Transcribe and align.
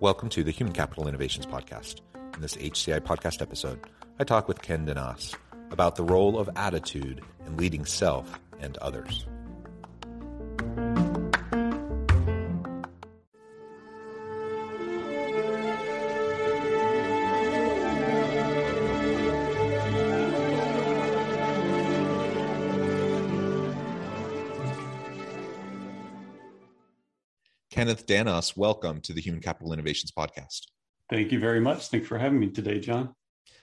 Welcome 0.00 0.30
to 0.30 0.42
the 0.42 0.50
Human 0.50 0.72
Capital 0.72 1.06
Innovations 1.08 1.44
Podcast. 1.44 2.00
In 2.34 2.40
this 2.40 2.56
HCI 2.56 3.00
podcast 3.00 3.42
episode, 3.42 3.80
I 4.18 4.24
talk 4.24 4.48
with 4.48 4.62
Ken 4.62 4.86
Danos 4.86 5.36
about 5.70 5.96
the 5.96 6.04
role 6.04 6.38
of 6.38 6.48
attitude 6.56 7.20
in 7.44 7.58
leading 7.58 7.84
self 7.84 8.40
and 8.60 8.78
others. 8.78 9.26
Kenneth 27.80 28.06
Danos, 28.06 28.58
welcome 28.58 29.00
to 29.00 29.14
the 29.14 29.22
Human 29.22 29.40
Capital 29.40 29.72
Innovations 29.72 30.12
Podcast. 30.12 30.66
Thank 31.08 31.32
you 31.32 31.40
very 31.40 31.60
much. 31.60 31.88
Thanks 31.88 32.06
for 32.06 32.18
having 32.18 32.38
me 32.38 32.50
today, 32.50 32.78
John. 32.78 33.14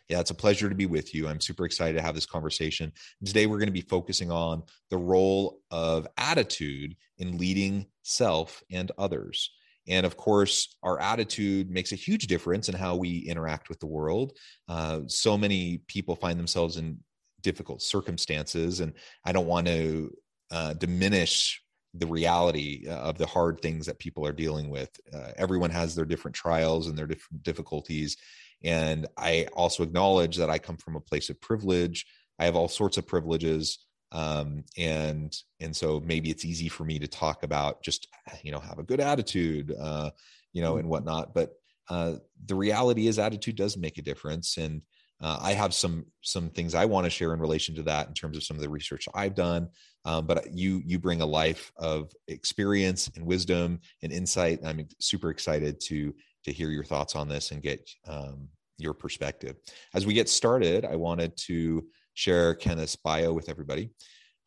Yeah, 0.09 0.20
it's 0.22 0.32
a 0.32 0.34
pleasure 0.34 0.70
to 0.70 0.74
be 0.74 0.88
with 0.88 1.14
you. 1.14 1.28
I'm 1.28 1.40
super 1.40 1.66
excited 1.66 1.98
to 1.98 2.02
have 2.02 2.16
this 2.16 2.26
conversation. 2.26 2.92
today, 3.24 3.46
we're 3.46 3.59
going 3.59 3.68
to 3.68 3.72
be 3.72 3.82
focusing 3.82 4.32
on 4.32 4.64
the 4.90 4.98
role 4.98 5.59
of 5.70 6.08
attitude 6.18 6.96
in 7.20 7.38
leading 7.38 7.86
self 8.02 8.64
and 8.72 8.92
others. 8.98 9.52
And 9.88 10.04
of 10.04 10.18
course, 10.18 10.76
our 10.81 11.00
attitude 11.00 11.70
makes 11.70 11.92
a 11.92 11.96
huge 11.96 12.26
difference 12.26 12.70
in 12.70 12.76
how 12.76 12.96
we 12.96 13.20
interact 13.20 13.70
with 13.70 13.80
the 13.80 13.86
world. 13.86 14.36
Uh, 14.68 15.02
so 15.06 15.38
many 15.38 15.84
people 15.86 16.16
find 16.16 16.40
themselves 16.40 16.78
in 16.78 16.98
difficult 17.42 17.84
circumstances, 17.84 18.80
and 18.80 18.94
I 19.24 19.31
don't 19.31 19.46
want 19.46 19.68
to 19.68 20.12
uh, 20.50 20.74
diminish 20.74 21.62
the 22.00 22.08
reality 22.08 22.86
uh, 22.88 22.95
of 22.95 23.17
the 23.17 23.26
hard 23.26 23.59
things 23.62 23.86
that 23.86 24.00
people 24.00 24.26
are 24.26 24.34
dealing 24.34 24.70
with. 24.70 24.90
Uh, 25.14 25.31
everyone 25.38 25.70
has 25.70 25.95
their 25.95 26.06
different 26.06 26.36
trials 26.36 26.88
and 26.88 26.98
their 26.98 27.08
different 27.08 27.44
difficulties. 27.44 28.17
And 28.64 29.08
I 29.17 29.48
also 29.53 29.84
acknowledge 29.84 30.38
that 30.38 30.50
I 30.50 30.59
come 30.59 30.78
from 30.78 30.95
a 30.95 31.02
place 31.02 31.30
of 31.30 31.40
privilege. 31.42 32.06
I 32.40 32.45
have 32.45 32.56
all 32.56 32.68
sorts 32.68 32.98
of 32.98 33.08
privileges. 33.08 33.80
Um, 34.12 34.64
and 34.78 35.36
and 35.59 35.75
so 35.75 36.02
maybe 36.06 36.30
it's 36.30 36.45
easy 36.45 36.70
for 36.70 36.86
me 36.86 36.98
to 37.00 37.08
talk 37.08 37.44
about 37.44 37.84
just 37.84 38.08
you 38.42 38.53
know 38.53 38.59
have 38.59 38.80
a 38.80 38.84
good 38.84 39.02
attitude 39.02 39.75
uh, 39.78 40.12
you 40.53 40.62
know 40.62 40.78
and 40.78 40.84
mm-hmm. 40.84 40.92
whatnot 40.92 41.34
but 41.34 41.56
uh, 41.90 42.14
the 42.45 42.56
reality 42.56 43.08
is 43.08 43.20
attitude 43.20 43.58
does 43.58 43.75
make 43.75 43.98
a 43.98 44.02
difference 44.02 44.56
and 44.56 44.81
uh, 45.20 45.40
I 45.42 45.54
have 45.54 45.73
some 45.73 46.06
some 46.22 46.50
things 46.50 46.76
I 46.76 46.86
want 46.86 47.06
to 47.06 47.10
share 47.10 47.34
in 47.34 47.40
relation 47.40 47.73
to 47.76 47.84
that 47.84 48.08
in 48.08 48.14
terms 48.14 48.38
of 48.38 48.44
some 48.44 48.56
of 48.56 48.62
the 48.62 48.70
research 48.70 49.08
I've 49.14 49.36
done. 49.36 49.70
Um, 50.06 50.28
but 50.28 50.54
you 50.54 50.82
you 50.86 51.00
bring 51.00 51.22
a 51.22 51.26
life 51.26 51.72
of 51.78 52.12
experience 52.28 53.09
and 53.16 53.26
wisdom 53.26 53.80
and 54.04 54.12
insight. 54.12 54.59
And 54.59 54.68
I'm 54.68 54.88
super 55.00 55.30
excited 55.30 55.80
to 55.86 56.14
to 56.46 56.52
hear 56.52 56.70
your 56.70 56.84
thoughts 56.84 57.16
on 57.16 57.28
this 57.28 57.52
and 57.52 57.62
get 57.62 57.90
um, 58.08 58.48
your 58.78 58.94
perspective. 58.94 59.56
As 59.94 60.06
we 60.06 60.14
get 60.14 60.30
started, 60.30 60.86
I 60.86 60.96
wanted 60.96 61.36
to 61.47 61.86
share 62.14 62.53
Kenneth's 62.53 62.96
bio 62.96 63.34
with 63.34 63.50
everybody. 63.50 63.90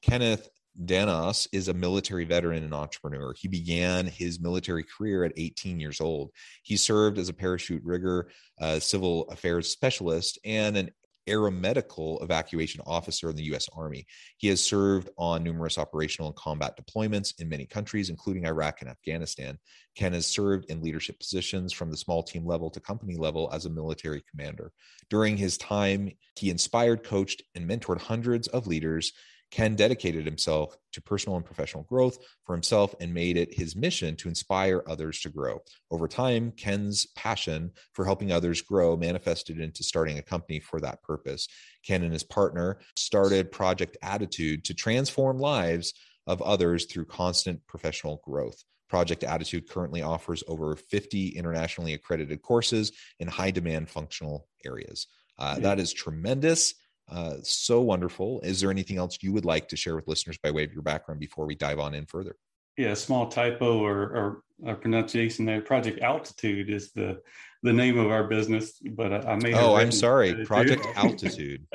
Kenneth 0.03 0.49
Danos 0.85 1.49
is 1.53 1.69
a 1.69 1.75
military 1.75 2.25
veteran 2.25 2.63
and 2.63 2.75
entrepreneur. 2.75 3.35
He 3.37 3.49
began 3.49 4.07
his 4.07 4.41
military 4.41 4.85
career 4.85 5.25
at 5.25 5.33
18 5.37 5.81
years 5.81 6.01
old. 6.01 6.31
He 6.63 6.77
served 6.77 7.19
as 7.19 7.29
a 7.29 7.35
parachute 7.35 7.83
rigger, 7.85 8.31
a 8.59 8.81
civil 8.81 9.29
affairs 9.29 9.69
specialist, 9.69 10.39
and 10.45 10.77
an 10.77 10.91
aeromedical 11.29 12.23
evacuation 12.23 12.81
officer 12.87 13.31
in 13.31 13.37
the 13.37 13.45
U.S. 13.45 13.69
Army. 13.77 14.07
He 14.39 14.49
has 14.49 14.63
served 14.63 15.11
on 15.17 15.45
numerous 15.45 15.79
operational 15.79 16.29
and 16.29 16.37
combat 16.37 16.79
deployments 16.79 17.39
in 17.41 17.49
many 17.49 17.67
countries, 17.67 18.11
including 18.11 18.47
Iraq 18.47 18.81
and 18.81 18.91
Afghanistan. 18.91 19.59
Ken 19.97 20.13
has 20.13 20.27
served 20.27 20.71
in 20.71 20.83
leadership 20.83 21.19
positions 21.21 21.73
from 21.73 21.91
the 21.91 21.97
small 21.97 22.23
team 22.23 22.47
level 22.47 22.71
to 22.71 22.81
company 22.81 23.17
level 23.17 23.51
as 23.53 23.67
a 23.67 23.71
military 23.71 24.23
commander. 24.31 24.73
During 25.09 25.37
his 25.37 25.59
time, 25.59 26.11
he 26.37 26.51
inspired, 26.51 27.05
coached, 27.05 27.43
and 27.55 27.69
mentored 27.69 28.01
hundreds 28.01 28.49
of 28.49 28.67
leaders 28.67 29.13
Ken 29.51 29.75
dedicated 29.75 30.25
himself 30.25 30.77
to 30.93 31.03
personal 31.03 31.37
and 31.37 31.45
professional 31.45 31.83
growth 31.85 32.19
for 32.45 32.55
himself 32.55 32.95
and 33.01 33.13
made 33.13 33.37
it 33.37 33.55
his 33.55 33.75
mission 33.75 34.17
to 34.17 34.29
inspire 34.29 34.83
others 34.87 35.21
to 35.21 35.29
grow. 35.29 35.61
Over 35.91 36.07
time, 36.07 36.53
Ken's 36.53 37.07
passion 37.17 37.73
for 37.93 38.05
helping 38.05 38.31
others 38.31 38.63
grow 38.63 38.97
manifested 38.97 39.59
into 39.59 39.83
starting 39.83 40.19
a 40.19 40.23
company 40.23 40.61
for 40.61 40.81
that 40.81 41.03
purpose. 41.03 41.49
Ken 41.85 42.03
and 42.03 42.13
his 42.13 42.23
partner 42.23 42.79
started 42.97 43.51
Project 43.51 43.97
Attitude 44.03 44.65
to 44.65 44.75
transform 44.75 45.39
lives 45.39 45.95
of 46.27 46.43
others 46.43 46.87
through 46.87 47.07
constant 47.07 47.67
professional 47.67 48.21
growth. 48.25 48.63
Project 48.89 49.25
Attitude 49.25 49.69
currently 49.69 50.03
offers 50.03 50.43
over 50.49 50.77
50 50.77 51.29
internationally 51.29 51.95
accredited 51.95 52.43
courses 52.43 52.93
in 53.21 53.29
high 53.29 53.51
demand 53.51 53.89
functional 53.89 54.49
areas. 54.65 55.07
Uh, 55.39 55.59
that 55.61 55.81
is 55.81 55.93
tremendous. 55.93 56.75
Uh, 57.11 57.37
so 57.43 57.81
wonderful. 57.81 58.41
Is 58.43 58.61
there 58.61 58.71
anything 58.71 58.97
else 58.97 59.19
you 59.21 59.33
would 59.33 59.45
like 59.45 59.69
to 59.69 59.77
share 59.77 59.97
with 59.97 60.07
listeners 60.07 60.39
by 60.39 60.51
way 60.51 60.65
of 60.65 60.73
your 60.73 60.83
background 60.83 61.21
before 61.21 61.45
we 61.45 61.55
dive 61.55 61.81
on 61.81 61.95
in 61.95 62.07
further? 62.07 62.37
Yeah, 62.77 62.95
small 62.95 63.29
typo 63.29 63.79
or, 63.85 64.43
or, 64.65 64.75
pronunciation 64.77 65.45
there. 65.45 65.61
Project 65.61 66.01
Altitude 66.01 66.71
is 66.71 66.93
the 66.93 67.21
the 67.63 67.73
name 67.73 67.99
of 67.99 68.11
our 68.11 68.25
business, 68.25 68.81
but 68.93 69.13
I, 69.13 69.33
I 69.33 69.37
made. 69.37 69.55
Oh, 69.55 69.75
I'm 69.75 69.93
sorry. 69.93 70.31
Attitude. 70.31 70.47
Project 70.47 70.87
Altitude. 70.97 71.67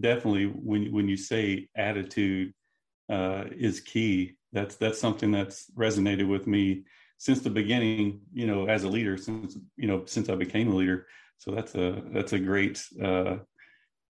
Definitely, 0.00 0.46
when 0.46 0.92
when 0.92 1.08
you 1.08 1.16
say 1.16 1.68
attitude 1.76 2.52
uh, 3.10 3.44
is 3.56 3.80
key, 3.80 4.36
that's 4.52 4.76
that's 4.76 5.00
something 5.00 5.30
that's 5.30 5.70
resonated 5.76 6.28
with 6.28 6.46
me 6.46 6.84
since 7.18 7.40
the 7.40 7.50
beginning. 7.50 8.20
You 8.32 8.46
know, 8.46 8.66
as 8.66 8.84
a 8.84 8.88
leader, 8.88 9.16
since 9.16 9.56
you 9.76 9.86
know 9.86 10.04
since 10.06 10.28
I 10.28 10.34
became 10.34 10.68
a 10.72 10.74
leader. 10.74 11.06
So 11.38 11.52
that's 11.52 11.74
a 11.76 12.02
that's 12.12 12.32
a 12.32 12.38
great 12.38 12.82
uh, 13.02 13.36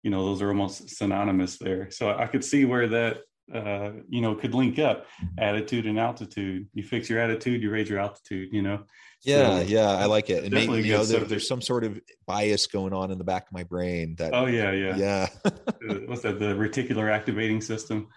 you 0.05 0.11
know 0.11 0.23
those 0.23 0.43
are 0.43 0.49
almost 0.49 0.87
synonymous 0.87 1.57
there. 1.57 1.89
So 1.89 2.11
i 2.11 2.27
could 2.27 2.45
see 2.45 2.63
where 2.63 2.87
that 2.89 3.23
uh, 3.53 3.91
you 4.07 4.21
know 4.21 4.35
could 4.35 4.53
link 4.53 4.77
up 4.77 5.07
attitude 5.39 5.87
and 5.87 5.99
altitude. 5.99 6.67
You 6.73 6.83
fix 6.83 7.09
your 7.09 7.19
attitude 7.19 7.63
you 7.63 7.71
raise 7.71 7.89
your 7.89 7.99
altitude 7.99 8.49
you 8.53 8.61
know? 8.61 8.83
Yeah 9.23 9.59
so, 9.59 9.65
yeah 9.65 9.89
i 9.89 10.05
like 10.05 10.29
it. 10.29 10.43
And 10.43 10.53
maybe 10.53 10.87
you 10.87 10.93
know 10.93 11.03
there, 11.03 11.21
there's 11.21 11.47
some 11.47 11.61
sort 11.61 11.83
of 11.83 11.99
bias 12.27 12.67
going 12.67 12.93
on 12.93 13.09
in 13.09 13.17
the 13.17 13.23
back 13.23 13.47
of 13.47 13.53
my 13.53 13.63
brain 13.63 14.15
that 14.19 14.33
oh 14.35 14.45
yeah 14.45 14.71
yeah. 14.71 14.95
Yeah. 14.95 15.29
What's 16.05 16.21
that 16.21 16.37
the 16.37 16.53
reticular 16.53 17.11
activating 17.11 17.61
system? 17.61 18.09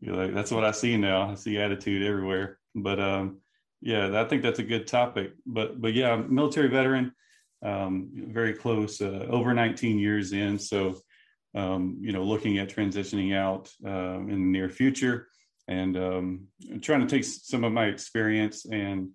You're 0.00 0.16
like 0.16 0.34
that's 0.34 0.52
what 0.52 0.64
i 0.64 0.70
see 0.70 0.96
now. 0.96 1.32
I 1.32 1.34
see 1.34 1.58
attitude 1.58 2.06
everywhere. 2.06 2.58
But 2.76 3.00
um 3.00 3.38
yeah 3.80 4.22
i 4.22 4.28
think 4.28 4.42
that's 4.42 4.60
a 4.60 4.64
good 4.64 4.86
topic. 4.86 5.32
But 5.44 5.80
but 5.80 5.92
yeah 5.92 6.14
military 6.16 6.68
veteran 6.68 7.12
um 7.64 8.10
very 8.14 8.54
close 8.54 9.00
uh, 9.00 9.26
over 9.28 9.52
19 9.52 9.98
years 9.98 10.32
in. 10.32 10.56
So 10.60 11.02
um, 11.54 11.98
you 12.00 12.12
know, 12.12 12.22
looking 12.22 12.58
at 12.58 12.74
transitioning 12.74 13.36
out 13.36 13.70
uh, 13.84 14.18
in 14.20 14.28
the 14.28 14.36
near 14.36 14.68
future 14.68 15.28
and 15.68 15.96
um, 15.96 16.46
trying 16.80 17.00
to 17.00 17.06
take 17.06 17.24
some 17.24 17.64
of 17.64 17.72
my 17.72 17.86
experience 17.86 18.64
and 18.66 19.10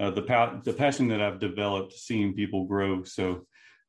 uh, 0.00 0.10
the, 0.10 0.22
pa- 0.22 0.60
the 0.64 0.72
passion 0.72 1.08
that 1.08 1.20
I've 1.20 1.40
developed 1.40 1.92
seeing 1.92 2.34
people 2.34 2.64
grow. 2.64 3.04
So 3.04 3.46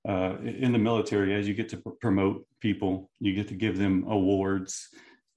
uh, 0.07 0.37
in 0.41 0.71
the 0.71 0.79
military, 0.79 1.35
as 1.35 1.47
you 1.47 1.53
get 1.53 1.69
to 1.69 1.77
pr- 1.77 1.89
promote 2.01 2.45
people, 2.61 3.11
you 3.19 3.33
get 3.33 3.47
to 3.49 3.53
give 3.55 3.77
them 3.77 4.05
awards, 4.07 4.87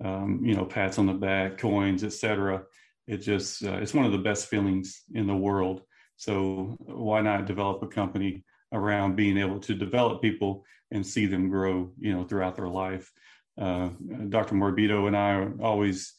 um, 0.05 0.41
you 0.45 0.55
know, 0.55 0.65
pats 0.65 0.99
on 0.99 1.07
the 1.07 1.15
back, 1.15 1.59
coins, 1.59 2.05
etc. 2.05 2.63
It 3.07 3.19
just, 3.19 3.65
uh, 3.65 3.75
it's 3.75 3.95
one 3.95 4.07
of 4.07 4.13
the 4.13 4.19
best 4.19 4.47
feelings 4.47 5.03
in 5.15 5.27
the 5.27 5.37
world. 5.37 5.83
So 6.17 6.77
why 6.79 7.21
not 7.21 7.47
develop 7.47 7.83
a 7.83 7.89
company 7.89 8.45
around 8.73 9.17
being 9.17 9.37
able 9.37 9.61
to 9.61 9.75
develop 9.75 10.23
people 10.23 10.65
and 10.93 11.07
see 11.07 11.27
them 11.27 11.49
grow, 11.49 11.91
you 11.99 12.13
know, 12.13 12.25
throughout 12.25 12.55
their 12.55 12.69
life. 12.69 13.11
Uh, 13.61 13.91
Dr. 14.29 14.55
Morabito 14.55 15.07
and 15.07 15.17
I 15.17 15.33
are 15.33 15.55
always 15.61 16.15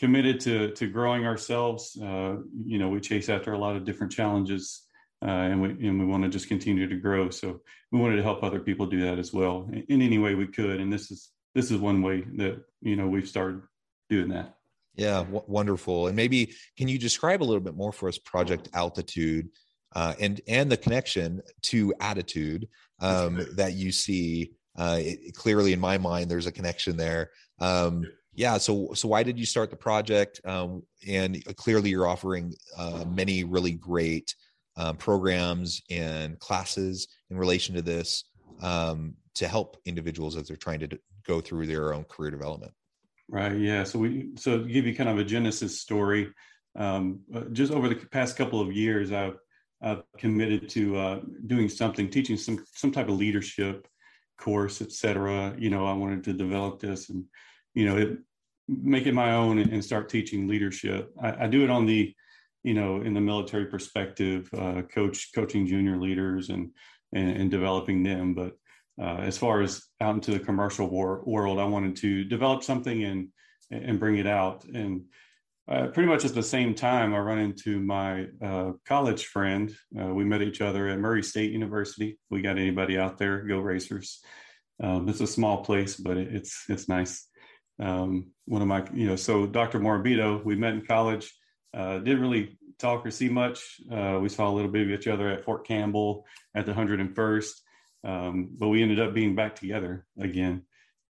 committed 0.00 0.40
to 0.40 0.70
to 0.72 0.86
growing 0.86 1.26
ourselves. 1.26 1.96
Uh, 2.00 2.36
you 2.64 2.78
know, 2.78 2.88
we 2.88 3.00
chase 3.00 3.28
after 3.28 3.52
a 3.52 3.58
lot 3.58 3.76
of 3.76 3.84
different 3.84 4.12
challenges, 4.12 4.82
uh, 5.22 5.30
and 5.30 5.60
we 5.60 5.68
and 5.86 5.98
we 5.98 6.06
want 6.06 6.22
to 6.22 6.28
just 6.28 6.48
continue 6.48 6.88
to 6.88 6.96
grow. 6.96 7.30
So 7.30 7.60
we 7.92 7.98
wanted 7.98 8.16
to 8.16 8.22
help 8.22 8.42
other 8.42 8.60
people 8.60 8.86
do 8.86 9.02
that 9.02 9.18
as 9.18 9.32
well 9.32 9.68
in, 9.72 10.02
any 10.02 10.18
way 10.18 10.34
we 10.34 10.46
could. 10.46 10.80
And 10.80 10.92
this 10.92 11.10
is 11.10 11.30
this 11.54 11.70
is 11.70 11.78
one 11.78 12.02
way 12.02 12.22
that 12.36 12.62
you 12.80 12.96
know 12.96 13.06
we've 13.06 13.28
started 13.28 13.62
doing 14.08 14.28
that. 14.30 14.54
Yeah, 14.96 15.18
w- 15.24 15.42
wonderful. 15.46 16.06
And 16.06 16.16
maybe 16.16 16.54
can 16.76 16.88
you 16.88 16.98
describe 16.98 17.42
a 17.42 17.44
little 17.44 17.60
bit 17.60 17.74
more 17.74 17.92
for 17.92 18.08
us 18.08 18.18
Project 18.18 18.68
Altitude 18.74 19.48
uh, 19.94 20.14
and 20.20 20.40
and 20.46 20.70
the 20.70 20.76
connection 20.76 21.42
to 21.62 21.94
attitude 22.00 22.68
um, 23.00 23.46
that 23.52 23.74
you 23.74 23.92
see? 23.92 24.52
Uh, 24.76 24.98
it, 25.00 25.34
clearly, 25.34 25.72
in 25.72 25.80
my 25.80 25.98
mind, 25.98 26.30
there's 26.30 26.46
a 26.46 26.52
connection 26.52 26.96
there. 26.96 27.30
Um, 27.60 28.04
yeah. 28.34 28.58
So 28.58 28.92
so 28.94 29.08
why 29.08 29.22
did 29.22 29.38
you 29.38 29.46
start 29.46 29.70
the 29.70 29.76
project? 29.76 30.40
Um, 30.44 30.82
and 31.06 31.44
clearly, 31.56 31.90
you're 31.90 32.08
offering 32.08 32.54
uh, 32.76 33.04
many 33.08 33.44
really 33.44 33.72
great 33.72 34.34
uh, 34.76 34.92
programs 34.94 35.82
and 35.90 36.38
classes 36.40 37.06
in 37.30 37.38
relation 37.38 37.74
to 37.76 37.82
this 37.82 38.24
um, 38.62 39.14
to 39.34 39.46
help 39.46 39.76
individuals 39.84 40.36
as 40.36 40.48
they're 40.48 40.56
trying 40.56 40.80
to 40.80 40.98
go 41.26 41.40
through 41.40 41.66
their 41.66 41.94
own 41.94 42.04
career 42.04 42.30
development. 42.30 42.72
Right. 43.28 43.56
Yeah. 43.56 43.84
So 43.84 43.98
we 44.00 44.30
so 44.36 44.58
to 44.58 44.68
give 44.68 44.86
you 44.86 44.94
kind 44.94 45.08
of 45.08 45.18
a 45.18 45.24
genesis 45.24 45.80
story. 45.80 46.32
Um, 46.76 47.20
uh, 47.32 47.42
just 47.52 47.72
over 47.72 47.88
the 47.88 47.94
past 47.94 48.36
couple 48.36 48.60
of 48.60 48.72
years, 48.72 49.12
I've 49.12 49.36
I've 49.84 50.02
committed 50.18 50.68
to 50.70 50.96
uh, 50.96 51.20
doing 51.46 51.68
something, 51.68 52.08
teaching 52.08 52.36
some 52.36 52.64
some 52.74 52.90
type 52.90 53.08
of 53.08 53.16
leadership 53.16 53.86
course, 54.38 54.80
etc. 54.80 55.54
You 55.58 55.70
know, 55.70 55.86
I 55.86 55.92
wanted 55.92 56.24
to 56.24 56.32
develop 56.32 56.80
this 56.80 57.10
and 57.10 57.24
you 57.74 57.86
know 57.86 57.96
it, 57.98 58.18
make 58.66 59.06
it 59.06 59.14
my 59.14 59.34
own 59.34 59.58
and, 59.58 59.72
and 59.72 59.84
start 59.84 60.08
teaching 60.08 60.48
leadership. 60.48 61.12
I, 61.22 61.44
I, 61.44 61.46
do 61.48 61.62
it 61.64 61.70
on 61.70 61.84
the 61.84 62.14
you 62.62 62.74
know 62.74 63.02
in 63.02 63.12
the 63.12 63.20
military 63.20 63.66
perspective, 63.66 64.48
uh, 64.56 64.82
coach 64.82 65.30
coaching 65.34 65.66
junior 65.66 65.98
leaders 65.98 66.48
and, 66.48 66.70
and 67.12 67.30
and 67.36 67.50
developing 67.50 68.02
them, 68.02 68.34
but 68.34 68.56
uh, 69.00 69.18
as 69.18 69.36
far 69.36 69.60
as 69.60 69.82
out 70.00 70.14
into 70.14 70.30
the 70.30 70.38
commercial 70.38 70.88
war, 70.88 71.22
world, 71.26 71.58
I 71.58 71.64
wanted 71.64 71.96
to 71.96 72.24
develop 72.24 72.62
something 72.62 73.04
and 73.04 73.28
and 73.70 73.98
bring 73.98 74.16
it 74.16 74.26
out. 74.26 74.64
And 74.64 75.04
uh, 75.66 75.86
pretty 75.88 76.08
much 76.08 76.24
at 76.24 76.34
the 76.34 76.42
same 76.42 76.74
time, 76.74 77.14
I 77.14 77.18
run 77.18 77.38
into 77.38 77.80
my 77.80 78.26
uh, 78.42 78.72
college 78.86 79.26
friend. 79.26 79.74
Uh, 79.98 80.12
we 80.12 80.24
met 80.24 80.42
each 80.42 80.60
other 80.60 80.88
at 80.88 80.98
Murray 80.98 81.22
State 81.22 81.52
University. 81.52 82.10
If 82.10 82.18
we 82.30 82.42
got 82.42 82.58
anybody 82.58 82.98
out 82.98 83.16
there, 83.16 83.42
go 83.42 83.60
Racers! 83.60 84.20
Um, 84.82 85.08
it's 85.08 85.20
a 85.20 85.26
small 85.26 85.64
place, 85.64 85.96
but 85.96 86.16
it, 86.16 86.34
it's 86.34 86.64
it's 86.68 86.88
nice. 86.88 87.26
Um, 87.80 88.30
one 88.44 88.62
of 88.62 88.68
my, 88.68 88.84
you 88.92 89.06
know, 89.06 89.16
so 89.16 89.46
Dr. 89.46 89.80
Morabito, 89.80 90.44
we 90.44 90.54
met 90.54 90.74
in 90.74 90.84
college. 90.84 91.32
Uh, 91.72 91.98
didn't 91.98 92.20
really 92.20 92.58
talk 92.78 93.04
or 93.04 93.10
see 93.10 93.28
much. 93.28 93.80
Uh, 93.90 94.18
we 94.20 94.28
saw 94.28 94.48
a 94.48 94.52
little 94.52 94.70
bit 94.70 94.82
of 94.82 94.90
each 94.90 95.08
other 95.08 95.28
at 95.28 95.44
Fort 95.44 95.66
Campbell 95.66 96.24
at 96.54 96.66
the 96.66 96.72
101st. 96.72 97.50
Um, 98.04 98.50
but 98.58 98.68
we 98.68 98.82
ended 98.82 99.00
up 99.00 99.14
being 99.14 99.34
back 99.34 99.56
together 99.56 100.06
again 100.20 100.64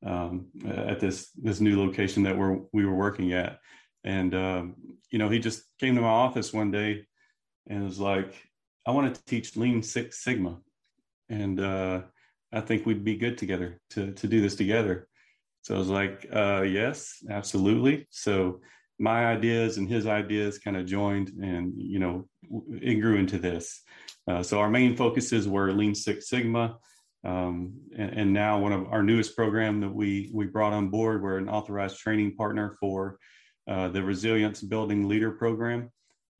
um, 0.07 0.47
at 0.65 1.01
this 1.01 1.31
this 1.33 1.61
new 1.61 1.79
location 1.79 2.23
that 2.23 2.37
we're 2.37 2.61
we 2.73 2.87
were 2.87 2.95
working 2.95 3.33
at. 3.33 3.59
And 4.05 4.35
um, 4.35 4.75
you 5.11 5.19
know, 5.19 5.29
he 5.29 5.39
just 5.39 5.63
came 5.79 5.95
to 5.95 6.03
my 6.03 6.09
office 6.09 6.53
one 6.53 6.71
day 6.71 7.07
and 7.67 7.85
was 7.85 7.99
like, 7.99 8.35
"I 8.87 8.91
want 8.91 9.15
to 9.15 9.25
teach 9.25 9.57
Lean 9.57 9.83
Six 9.83 10.23
Sigma, 10.23 10.59
and 11.29 11.61
uh, 11.61 12.03
I 12.53 12.61
think 12.61 12.85
we'd 12.85 13.05
be 13.05 13.17
good 13.17 13.39
together 13.39 13.81
to 13.91 14.13
to 14.13 14.29
do 14.29 14.41
this 14.41 14.57
together." 14.57 15.09
So 15.63 15.75
I 15.75 15.79
was 15.79 15.89
like, 15.89 16.27
uh, 16.33 16.63
"Yes, 16.63 17.25
absolutely." 17.31 18.07
So 18.11 18.61
my 18.99 19.27
ideas 19.27 19.79
and 19.79 19.89
his 19.89 20.07
ideas 20.07 20.59
kind 20.59 20.77
of 20.77 20.87
joined, 20.87 21.31
and 21.43 21.73
you 21.77 21.99
know, 21.99 22.29
it 22.81 23.01
grew 23.01 23.17
into 23.17 23.39
this. 23.39 23.83
Uh, 24.29 24.43
so 24.43 24.61
our 24.61 24.71
main 24.71 24.97
focuses 24.97 25.49
were 25.49 25.73
Lean 25.73 25.95
Six 25.95 26.29
Sigma, 26.29 26.79
um, 27.25 27.75
and, 27.97 28.11
and, 28.11 28.33
now 28.33 28.59
one 28.59 28.73
of 28.73 28.87
our 28.89 29.03
newest 29.03 29.35
program 29.35 29.81
that 29.81 29.95
we 29.95 30.31
we 30.35 30.47
brought 30.47 30.75
on 30.75 30.89
board. 30.89 31.23
We're 31.23 31.39
an 31.39 31.49
authorized 31.49 31.99
training 31.99 32.37
partner 32.37 32.77
for 32.81 33.19
uh, 33.69 33.89
the 33.89 34.03
Resilience 34.03 34.61
Building 34.61 35.09
Leader 35.09 35.31
Program. 35.31 35.91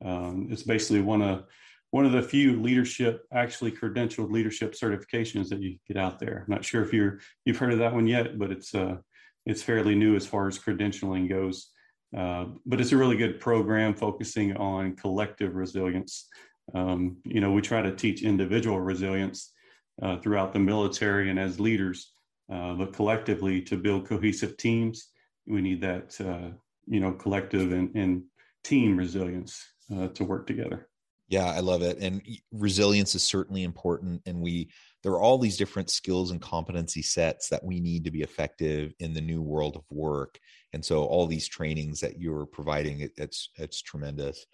Um, 0.03 0.47
it's 0.51 0.63
basically 0.63 1.01
one 1.01 1.21
of 1.21 1.45
one 1.91 2.05
of 2.05 2.11
the 2.11 2.21
few 2.21 2.61
leadership, 2.61 3.23
actually 3.33 3.71
credentialed 3.71 4.29
leadership 4.29 4.73
certifications 4.73 5.47
that 5.49 5.61
you 5.61 5.77
get 5.87 5.95
out 5.95 6.19
there. 6.19 6.43
I'm 6.45 6.53
not 6.53 6.65
sure 6.65 6.83
if 6.83 6.91
you're 6.91 7.19
you've 7.45 7.57
heard 7.57 7.73
of 7.73 7.79
that 7.79 7.93
one 7.93 8.07
yet, 8.07 8.37
but 8.37 8.51
it's 8.51 8.75
uh, 8.75 8.97
it's 9.45 9.63
fairly 9.63 9.95
new 9.95 10.15
as 10.15 10.27
far 10.27 10.47
as 10.47 10.59
credentialing 10.59 11.29
goes. 11.29 11.69
Uh, 12.15 12.45
but 12.65 12.79
it's 12.79 12.91
a 12.91 12.97
really 12.97 13.17
good 13.17 13.39
program 13.39 13.93
focusing 13.93 14.55
on 14.55 14.95
collective 14.95 15.55
resilience 15.55 16.27
um, 16.73 17.17
you 17.25 17.41
know, 17.41 17.51
we 17.51 17.61
try 17.61 17.81
to 17.81 17.95
teach 17.95 18.23
individual 18.23 18.79
resilience 18.79 19.53
uh, 20.01 20.17
throughout 20.17 20.53
the 20.53 20.59
military 20.59 21.29
and 21.29 21.39
as 21.39 21.59
leaders, 21.59 22.11
uh, 22.51 22.73
but 22.73 22.93
collectively 22.93 23.61
to 23.61 23.77
build 23.77 24.07
cohesive 24.07 24.57
teams, 24.57 25.09
we 25.45 25.61
need 25.61 25.81
that, 25.81 26.19
uh, 26.19 26.55
you 26.87 26.99
know, 26.99 27.11
collective 27.11 27.71
and, 27.71 27.95
and 27.95 28.23
team 28.63 28.97
resilience 28.97 29.63
uh, 29.95 30.07
to 30.09 30.23
work 30.23 30.47
together. 30.47 30.87
Yeah, 31.27 31.45
I 31.45 31.59
love 31.59 31.81
it. 31.81 31.97
And 31.99 32.21
resilience 32.51 33.15
is 33.15 33.23
certainly 33.23 33.63
important. 33.63 34.21
And 34.27 34.41
we, 34.41 34.69
there 35.01 35.13
are 35.13 35.19
all 35.19 35.39
these 35.39 35.57
different 35.57 35.89
skills 35.89 36.29
and 36.29 36.39
competency 36.39 37.01
sets 37.01 37.49
that 37.49 37.63
we 37.63 37.79
need 37.79 38.03
to 38.03 38.11
be 38.11 38.21
effective 38.21 38.93
in 38.99 39.13
the 39.13 39.21
new 39.21 39.41
world 39.41 39.75
of 39.75 39.83
work. 39.89 40.37
And 40.73 40.85
so 40.85 41.03
all 41.03 41.25
these 41.25 41.47
trainings 41.47 41.99
that 42.01 42.19
you're 42.19 42.45
providing, 42.45 42.99
it, 42.99 43.11
it's, 43.17 43.49
it's 43.57 43.81
tremendous 43.81 44.45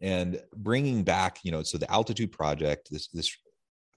and 0.00 0.40
bringing 0.54 1.02
back 1.02 1.38
you 1.42 1.50
know 1.50 1.62
so 1.62 1.78
the 1.78 1.90
altitude 1.90 2.30
project 2.30 2.88
this 2.90 3.08
this 3.08 3.36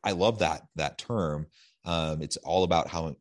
i 0.03 0.11
love 0.11 0.39
that 0.39 0.63
that 0.75 0.97
term 0.97 1.45
um, 1.83 2.21
it's 2.21 2.37
all 2.37 2.63
about 2.63 2.87
how 2.87 3.15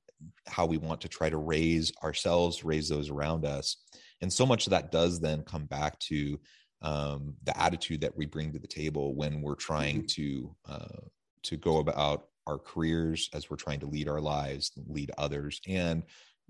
how 0.46 0.66
we 0.66 0.76
want 0.76 1.00
to 1.00 1.08
try 1.08 1.30
to 1.30 1.36
raise 1.36 1.92
ourselves 2.02 2.64
raise 2.64 2.88
those 2.88 3.10
around 3.10 3.44
us 3.44 3.76
and 4.20 4.32
so 4.32 4.46
much 4.46 4.66
of 4.66 4.70
that 4.70 4.92
does 4.92 5.20
then 5.20 5.42
come 5.42 5.66
back 5.66 5.98
to 5.98 6.38
um, 6.82 7.34
the 7.44 7.58
attitude 7.60 8.00
that 8.00 8.16
we 8.16 8.26
bring 8.26 8.52
to 8.52 8.58
the 8.58 8.66
table 8.66 9.14
when 9.14 9.42
we're 9.42 9.54
trying 9.54 10.02
mm-hmm. 10.02 10.22
to 10.22 10.56
uh, 10.68 11.00
to 11.42 11.56
go 11.56 11.78
about 11.78 12.28
our 12.46 12.58
careers 12.58 13.28
as 13.34 13.50
we're 13.50 13.56
trying 13.56 13.80
to 13.80 13.86
lead 13.86 14.08
our 14.08 14.20
lives 14.20 14.72
lead 14.88 15.10
others 15.18 15.60
and 15.68 16.02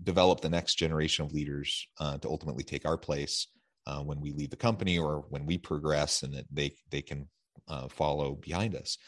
develop 0.02 0.40
the 0.40 0.48
next 0.48 0.76
generation 0.76 1.24
of 1.24 1.32
leaders 1.32 1.86
uh, 1.98 2.16
to 2.18 2.28
ultimately 2.28 2.64
take 2.64 2.86
our 2.86 2.96
place 2.96 3.48
uh, 3.86 4.00
when 4.00 4.20
we 4.20 4.32
leave 4.32 4.50
the 4.50 4.56
company 4.56 4.98
or 4.98 5.24
when 5.28 5.44
we 5.46 5.58
progress 5.58 6.22
and 6.22 6.32
that 6.32 6.46
they 6.50 6.74
they 6.90 7.02
can 7.02 7.28
uh, 7.68 7.88
follow 7.88 8.34
behind 8.36 8.74
us 8.74 8.98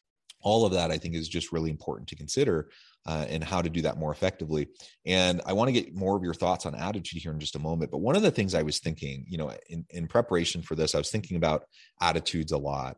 all 0.41 0.67
of 0.67 0.73
that 0.73 0.91
i 0.91 0.99
think 0.99 1.15
is 1.15 1.29
just 1.29 1.53
really 1.53 1.71
important 1.71 2.09
to 2.09 2.17
consider 2.17 2.69
uh, 3.07 3.27
and 3.29 3.43
how 3.43 3.61
to 3.61 3.69
do 3.69 3.83
that 3.83 3.99
more 3.99 4.13
effectively 4.13 4.69
and 5.07 5.41
i 5.47 5.53
want 5.53 5.69
to 5.69 5.73
get 5.73 5.95
more 5.95 6.17
of 6.17 6.23
your 6.23 6.35
thoughts 6.35 6.67
on 6.67 6.75
attitude 6.75 7.23
here 7.23 7.33
in 7.33 7.41
just 7.41 7.57
a 7.57 7.59
moment 7.59 7.91
but 7.91 7.99
one 7.99 8.17
of 8.17 8.23
the 8.23 8.31
things 8.31 8.55
i 8.55 8.63
was 8.63 8.79
thinking 8.79 9.25
you 9.29 9.39
know 9.39 9.53
in, 9.69 9.85
in 9.91 10.07
preparation 10.07 10.63
for 10.63 10.75
this 10.75 10.95
i 10.95 10.99
was 10.99 11.11
thinking 11.11 11.37
about 11.37 11.65
attitudes 12.01 12.53
a 12.53 12.59
lot 12.59 12.97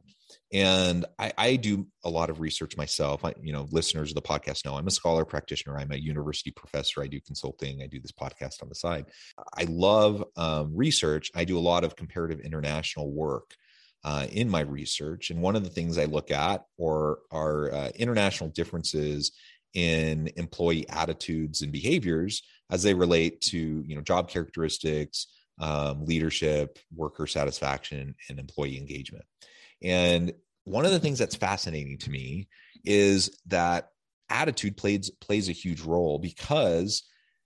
and 0.53 1.05
I, 1.19 1.33
I, 1.37 1.57
do 1.57 1.87
a 2.05 2.11
lot 2.11 2.31
of 2.31 2.41
research 2.41 2.77
myself. 2.77 3.25
I, 3.25 3.35
you 3.43 3.53
know, 3.53 3.67
listeners 3.71 4.11
of 4.11 4.15
the 4.15 4.23
podcast 4.23 4.65
know 4.65 4.77
I'm 4.77 4.87
a 4.87 4.91
scholar 4.91 5.25
practitioner. 5.25 5.79
I'm 5.79 5.93
a 5.93 5.97
university 5.97 6.51
professor. 6.51 7.03
I 7.03 7.07
do 7.07 7.21
consulting. 7.21 7.83
I 7.83 7.87
do 7.87 8.01
this 8.01 8.13
podcast 8.13 8.63
on 8.63 8.69
the 8.69 8.75
side. 8.75 9.07
I 9.57 9.65
love 9.65 10.25
um, 10.37 10.73
research. 10.75 11.31
I 11.35 11.45
do 11.45 11.59
a 11.59 11.61
lot 11.61 11.85
of 11.85 11.97
comparative 11.97 12.41
international 12.41 13.13
work 13.13 13.55
uh, 14.05 14.27
in 14.31 14.49
my 14.49 14.61
research, 14.61 15.31
and 15.31 15.41
one 15.41 15.57
of 15.57 15.65
the 15.65 15.71
things 15.71 15.99
I 15.99 16.05
look 16.05 16.31
at 16.31 16.65
or 16.77 17.21
are 17.31 17.73
uh, 17.73 17.91
international 17.95 18.51
differences 18.51 19.33
in 19.75 20.31
employee 20.37 20.89
attitudes 20.89 21.63
and 21.63 21.73
behaviors 21.73 22.43
as 22.71 22.83
they 22.83 22.95
relate 22.95 23.41
to 23.41 23.85
you 23.87 23.95
know 23.95 24.03
job 24.03 24.29
characteristics, 24.29 25.27
um, 25.61 26.05
leadership, 26.05 26.79
worker 26.95 27.27
satisfaction, 27.27 28.15
and 28.29 28.39
employee 28.39 28.79
engagement. 28.79 29.25
And 29.83 30.33
one 30.65 30.85
of 30.85 30.93
the 30.93 31.01
things 31.01 31.19
that's 31.19 31.37
fascinating 31.37 31.99
to 31.99 32.11
me 32.11 32.49
is 32.85 33.39
that 33.47 33.89
attitude 34.31 34.77
plays 34.77 35.11
plays 35.21 35.49
a 35.49 35.53
huge 35.53 35.83
role 35.83 36.19
because 36.19 37.03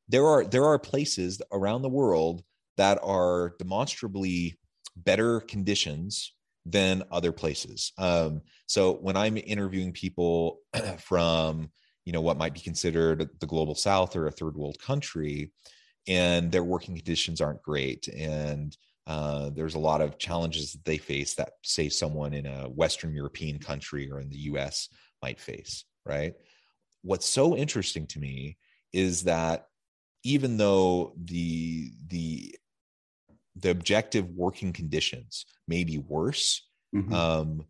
there 0.09 0.27
are 0.27 0.45
there 0.45 0.65
are 0.65 0.79
places 0.79 1.43
around 1.53 1.83
the 1.83 1.89
world 1.89 2.43
that 2.77 2.99
are 3.03 3.55
demonstrably 3.59 4.59
better 4.97 5.41
conditions 5.41 6.33
than 6.65 7.03
other 7.11 7.33
places. 7.33 7.93
Um, 7.99 8.43
so 8.67 8.95
when 8.95 9.17
I'm 9.17 9.37
interviewing 9.37 9.93
people 9.93 10.61
from 10.99 11.71
you 12.09 12.13
know 12.13 12.23
what 12.23 12.39
might 12.39 12.55
be 12.55 12.61
considered 12.61 13.29
the 13.39 13.47
global 13.47 13.75
south 13.75 14.17
or 14.17 14.27
a 14.27 14.31
third 14.33 14.57
world 14.57 14.79
country 14.81 15.53
and 16.07 16.51
their 16.51 16.65
working 16.65 16.95
conditions 16.97 17.43
aren't 17.43 17.63
great 17.63 18.09
and 18.09 18.79
uh, 19.09 19.49
there's 19.55 19.75
a 19.75 19.79
lot 19.79 20.03
of 20.03 20.19
challenges 20.19 20.73
that 20.73 20.85
they 20.85 20.99
face 20.99 21.35
that, 21.35 21.53
say, 21.63 21.89
someone 21.89 22.35
in 22.35 22.45
a 22.45 22.69
Western 22.69 23.15
European 23.15 23.59
country 23.59 24.11
or 24.11 24.21
in 24.21 24.29
the 24.29 24.37
US 24.51 24.91
might 25.23 25.41
face, 25.41 25.87
right? 26.05 26.35
What's 27.01 27.25
so 27.25 27.57
interesting 27.57 28.07
to 28.09 28.19
me 28.19 28.59
is 28.93 29.25
that 29.25 29.67
even 30.25 30.59
though 30.59 31.15
the 31.17 31.91
the 32.09 32.55
the 33.57 33.71
objective 33.71 34.29
working 34.29 34.75
conditions 34.75 35.47
may 35.67 35.85
be 35.85 35.97
worse, 35.97 36.69
mm-hmm. 36.95 37.13
um, 37.15 37.65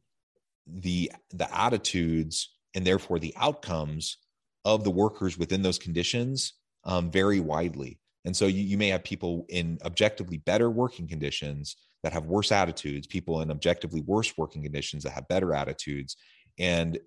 the 0.67 1.13
the 1.31 1.57
attitudes 1.57 2.53
and 2.75 2.85
therefore 2.85 3.21
the 3.21 3.35
outcomes 3.37 4.19
of 4.65 4.85
the 4.85 4.91
workers 4.91 5.39
within 5.39 5.63
those 5.63 5.79
conditions 5.79 6.55
um, 6.85 7.11
vary 7.11 7.41
widely. 7.41 7.99
And 8.25 8.37
so 8.37 8.47
you, 8.47 8.63
you 8.63 8.79
may 8.79 8.89
have 8.89 9.05
people 9.05 9.47
in 9.49 9.79
objectively 9.85 10.39
better 10.39 10.71
working 10.71 11.09
conditions 11.09 11.77
that 12.03 12.13
have 12.13 12.27
worse 12.27 12.53
attitudes, 12.53 13.07
people 13.07 13.41
in 13.41 13.51
objectively 13.51 14.01
worse 14.01 14.37
working 14.37 14.63
conditions 14.63 15.05
that 15.05 15.11
have 15.11 15.29
better 15.29 15.55
attitudes. 15.55 16.17
And 16.59 16.99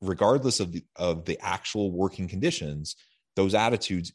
regardless 0.00 0.60
of 0.60 0.72
the 0.72 0.84
of 0.96 1.24
the 1.24 1.38
actual 1.40 1.90
working 1.90 2.28
conditions, 2.28 2.96
those 3.36 3.54
attitudes 3.54 4.12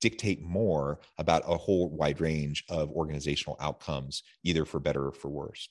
dictate 0.00 0.42
more 0.42 1.00
about 1.18 1.42
a 1.46 1.56
whole 1.56 1.90
wide 1.90 2.20
range 2.20 2.64
of 2.68 2.90
organizational 2.90 3.56
outcomes, 3.60 4.22
either 4.44 4.64
for 4.64 4.78
better 4.78 5.06
or 5.06 5.12
for 5.12 5.28
worse. 5.28 5.68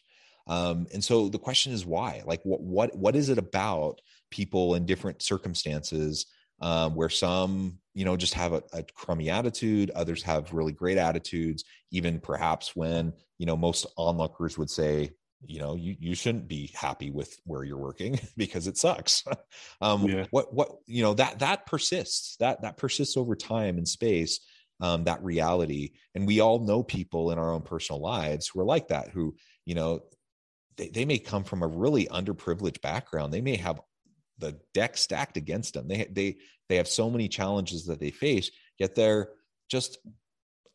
Um, 0.47 0.87
and 0.93 1.03
so 1.03 1.29
the 1.29 1.39
question 1.39 1.71
is 1.71 1.85
why? 1.85 2.23
Like, 2.25 2.41
what 2.43 2.61
what 2.61 2.95
what 2.95 3.15
is 3.15 3.29
it 3.29 3.37
about 3.37 4.01
people 4.31 4.75
in 4.75 4.85
different 4.85 5.21
circumstances 5.21 6.25
um, 6.61 6.95
where 6.95 7.09
some 7.09 7.79
you 7.93 8.05
know 8.05 8.15
just 8.15 8.33
have 8.35 8.53
a, 8.53 8.63
a, 8.73 8.83
crummy 8.83 9.29
attitude, 9.29 9.91
others 9.91 10.23
have 10.23 10.53
really 10.53 10.71
great 10.71 10.97
attitudes, 10.97 11.63
even 11.91 12.19
perhaps 12.19 12.75
when 12.75 13.13
you 13.37 13.45
know 13.45 13.57
most 13.57 13.85
onlookers 13.97 14.57
would 14.57 14.69
say 14.69 15.11
you 15.43 15.59
know 15.59 15.75
you 15.75 15.95
you 15.99 16.15
shouldn't 16.15 16.47
be 16.47 16.71
happy 16.75 17.09
with 17.09 17.35
where 17.45 17.63
you're 17.63 17.77
working 17.77 18.19
because 18.37 18.67
it 18.67 18.77
sucks. 18.77 19.23
Um 19.81 20.07
yeah. 20.07 20.25
what 20.29 20.53
what 20.53 20.69
you 20.85 21.01
know 21.01 21.15
that 21.15 21.39
that 21.39 21.65
persists 21.65 22.37
that 22.39 22.61
that 22.61 22.77
persists 22.77 23.17
over 23.17 23.35
time 23.35 23.77
and 23.77 23.87
space 23.87 24.39
um 24.79 25.05
that 25.05 25.23
reality. 25.23 25.93
And 26.13 26.27
we 26.27 26.39
all 26.39 26.59
know 26.59 26.83
people 26.83 27.31
in 27.31 27.39
our 27.39 27.51
own 27.51 27.63
personal 27.63 27.99
lives 27.99 28.47
who 28.47 28.59
are 28.59 28.65
like 28.65 28.89
that 28.89 29.09
who 29.09 29.35
you 29.65 29.73
know 29.73 30.01
they, 30.77 30.89
they 30.89 31.05
may 31.05 31.19
come 31.19 31.43
from 31.43 31.63
a 31.63 31.67
really 31.67 32.05
underprivileged 32.07 32.81
background. 32.81 33.33
They 33.33 33.41
may 33.41 33.57
have 33.57 33.81
the 34.41 34.59
deck 34.73 34.97
stacked 34.97 35.37
against 35.37 35.73
them 35.73 35.87
they 35.87 36.05
they 36.11 36.37
they 36.67 36.75
have 36.75 36.87
so 36.87 37.09
many 37.09 37.27
challenges 37.27 37.85
that 37.85 37.99
they 37.99 38.11
face 38.11 38.51
yet 38.77 38.95
they're 38.95 39.29
just 39.69 39.97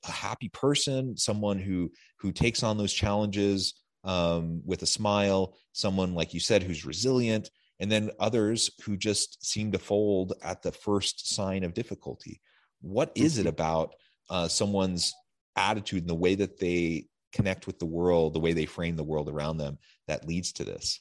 a 0.09 0.11
happy 0.11 0.49
person 0.49 1.17
someone 1.17 1.59
who 1.59 1.91
who 2.19 2.33
takes 2.33 2.63
on 2.63 2.79
those 2.79 2.93
challenges 2.93 3.75
um, 4.07 4.63
with 4.65 4.83
a 4.83 4.87
smile, 4.87 5.57
someone 5.73 6.15
like 6.15 6.33
you 6.33 6.41
said 6.41 6.63
who's 6.63 6.87
resilient, 6.87 7.51
and 7.81 7.91
then 7.93 8.11
others 8.19 8.71
who 8.85 8.97
just 8.97 9.45
seem 9.45 9.73
to 9.73 9.79
fold 9.79 10.33
at 10.43 10.63
the 10.63 10.73
first 10.73 11.35
sign 11.35 11.65
of 11.65 11.75
difficulty. 11.75 12.41
What 12.81 13.13
is 13.15 13.37
it 13.37 13.43
mm-hmm. 13.43 13.49
about 13.49 13.95
uh, 14.31 14.49
someone's 14.49 15.13
attitude 15.57 16.03
and 16.03 16.11
the 16.11 16.15
way 16.15 16.37
that 16.37 16.59
they 16.59 17.09
connect 17.33 17.67
with 17.67 17.79
the 17.79 17.87
world, 17.87 18.33
the 18.33 18.41
way 18.41 18.53
they 18.53 18.65
frame 18.65 18.97
the 18.97 19.05
world 19.05 19.29
around 19.29 19.59
them 19.59 19.79
that 20.07 20.27
leads 20.27 20.53
to 20.53 20.65
this? 20.65 21.01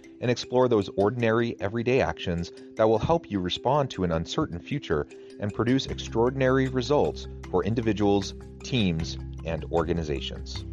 and 0.21 0.31
explore 0.31 0.69
those 0.69 0.89
ordinary, 0.95 1.59
everyday 1.59 2.01
actions 2.01 2.51
that 2.75 2.87
will 2.87 2.99
help 2.99 3.29
you 3.29 3.39
respond 3.39 3.89
to 3.91 4.03
an 4.03 4.13
uncertain 4.13 4.59
future 4.59 5.07
and 5.39 5.53
produce 5.53 5.87
extraordinary 5.87 6.67
results 6.69 7.27
for 7.49 7.65
individuals, 7.65 8.35
teams, 8.63 9.17
and 9.45 9.65
organizations. 9.71 10.63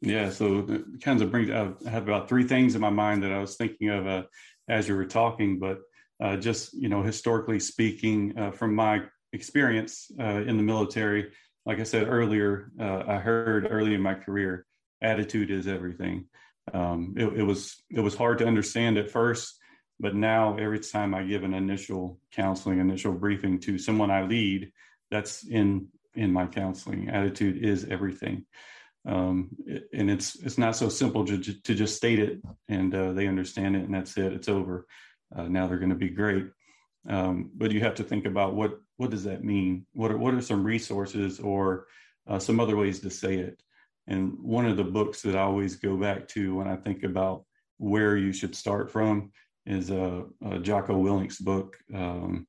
Yeah, 0.00 0.30
so 0.30 0.66
it 0.68 1.00
kind 1.00 1.22
of 1.22 1.30
brings. 1.30 1.50
I 1.50 1.72
have 1.88 2.02
about 2.02 2.28
three 2.28 2.42
things 2.42 2.74
in 2.74 2.80
my 2.80 2.90
mind 2.90 3.22
that 3.22 3.30
I 3.30 3.38
was 3.38 3.56
thinking 3.56 3.88
of 3.88 4.06
uh, 4.06 4.22
as 4.68 4.88
you 4.88 4.96
were 4.96 5.06
talking, 5.06 5.60
but 5.60 5.78
uh, 6.20 6.36
just 6.36 6.74
you 6.74 6.88
know, 6.88 7.02
historically 7.02 7.60
speaking, 7.60 8.36
uh, 8.36 8.50
from 8.50 8.74
my 8.74 9.02
experience 9.32 10.10
uh, 10.18 10.42
in 10.42 10.56
the 10.56 10.62
military, 10.62 11.32
like 11.64 11.80
I 11.80 11.84
said 11.84 12.08
earlier, 12.08 12.70
uh, 12.80 13.04
I 13.06 13.16
heard 13.16 13.68
early 13.70 13.94
in 13.94 14.02
my 14.02 14.14
career, 14.14 14.66
attitude 15.00 15.50
is 15.50 15.66
everything. 15.66 16.26
Um, 16.72 17.14
it, 17.16 17.26
it, 17.40 17.42
was 17.42 17.82
it 17.90 18.00
was 18.00 18.14
hard 18.14 18.38
to 18.38 18.46
understand 18.46 18.98
at 18.98 19.10
first, 19.10 19.58
but 19.98 20.14
now 20.14 20.56
every 20.56 20.80
time 20.80 21.14
I 21.14 21.22
give 21.22 21.42
an 21.42 21.54
initial 21.54 22.18
counseling, 22.32 22.78
initial 22.78 23.12
briefing 23.12 23.58
to 23.60 23.78
someone 23.78 24.10
I 24.10 24.22
lead, 24.22 24.72
that's 25.10 25.44
in 25.46 25.88
in 26.14 26.32
my 26.32 26.46
counseling. 26.46 27.08
Attitude 27.08 27.64
is 27.64 27.86
everything, 27.86 28.44
um, 29.06 29.50
and 29.92 30.10
it's 30.10 30.36
it's 30.36 30.58
not 30.58 30.76
so 30.76 30.88
simple 30.88 31.24
to 31.26 31.38
to 31.38 31.74
just 31.74 31.96
state 31.96 32.18
it 32.18 32.40
and 32.68 32.94
uh, 32.94 33.12
they 33.12 33.26
understand 33.26 33.76
it 33.76 33.84
and 33.84 33.94
that's 33.94 34.16
it. 34.16 34.32
It's 34.32 34.48
over. 34.48 34.86
Uh, 35.34 35.44
now 35.44 35.66
they're 35.66 35.78
going 35.78 35.90
to 35.90 35.96
be 35.96 36.10
great. 36.10 36.46
Um, 37.08 37.50
but 37.54 37.72
you 37.72 37.80
have 37.80 37.96
to 37.96 38.04
think 38.04 38.26
about 38.26 38.54
what 38.54 38.78
what 38.96 39.10
does 39.10 39.24
that 39.24 39.44
mean? 39.44 39.86
What 39.92 40.10
are 40.12 40.18
what 40.18 40.34
are 40.34 40.40
some 40.40 40.64
resources 40.64 41.40
or 41.40 41.86
uh, 42.28 42.38
some 42.38 42.60
other 42.60 42.76
ways 42.76 43.00
to 43.00 43.10
say 43.10 43.36
it? 43.36 43.62
And 44.06 44.38
one 44.40 44.66
of 44.66 44.76
the 44.76 44.84
books 44.84 45.22
that 45.22 45.36
I 45.36 45.42
always 45.42 45.76
go 45.76 45.96
back 45.96 46.28
to 46.28 46.54
when 46.54 46.68
I 46.68 46.76
think 46.76 47.02
about 47.02 47.44
where 47.78 48.16
you 48.16 48.32
should 48.32 48.54
start 48.54 48.90
from 48.90 49.32
is 49.66 49.90
uh, 49.90 50.22
uh 50.44 50.58
Jocko 50.58 50.98
Willink's 50.98 51.38
book. 51.38 51.76
Um, 51.94 52.46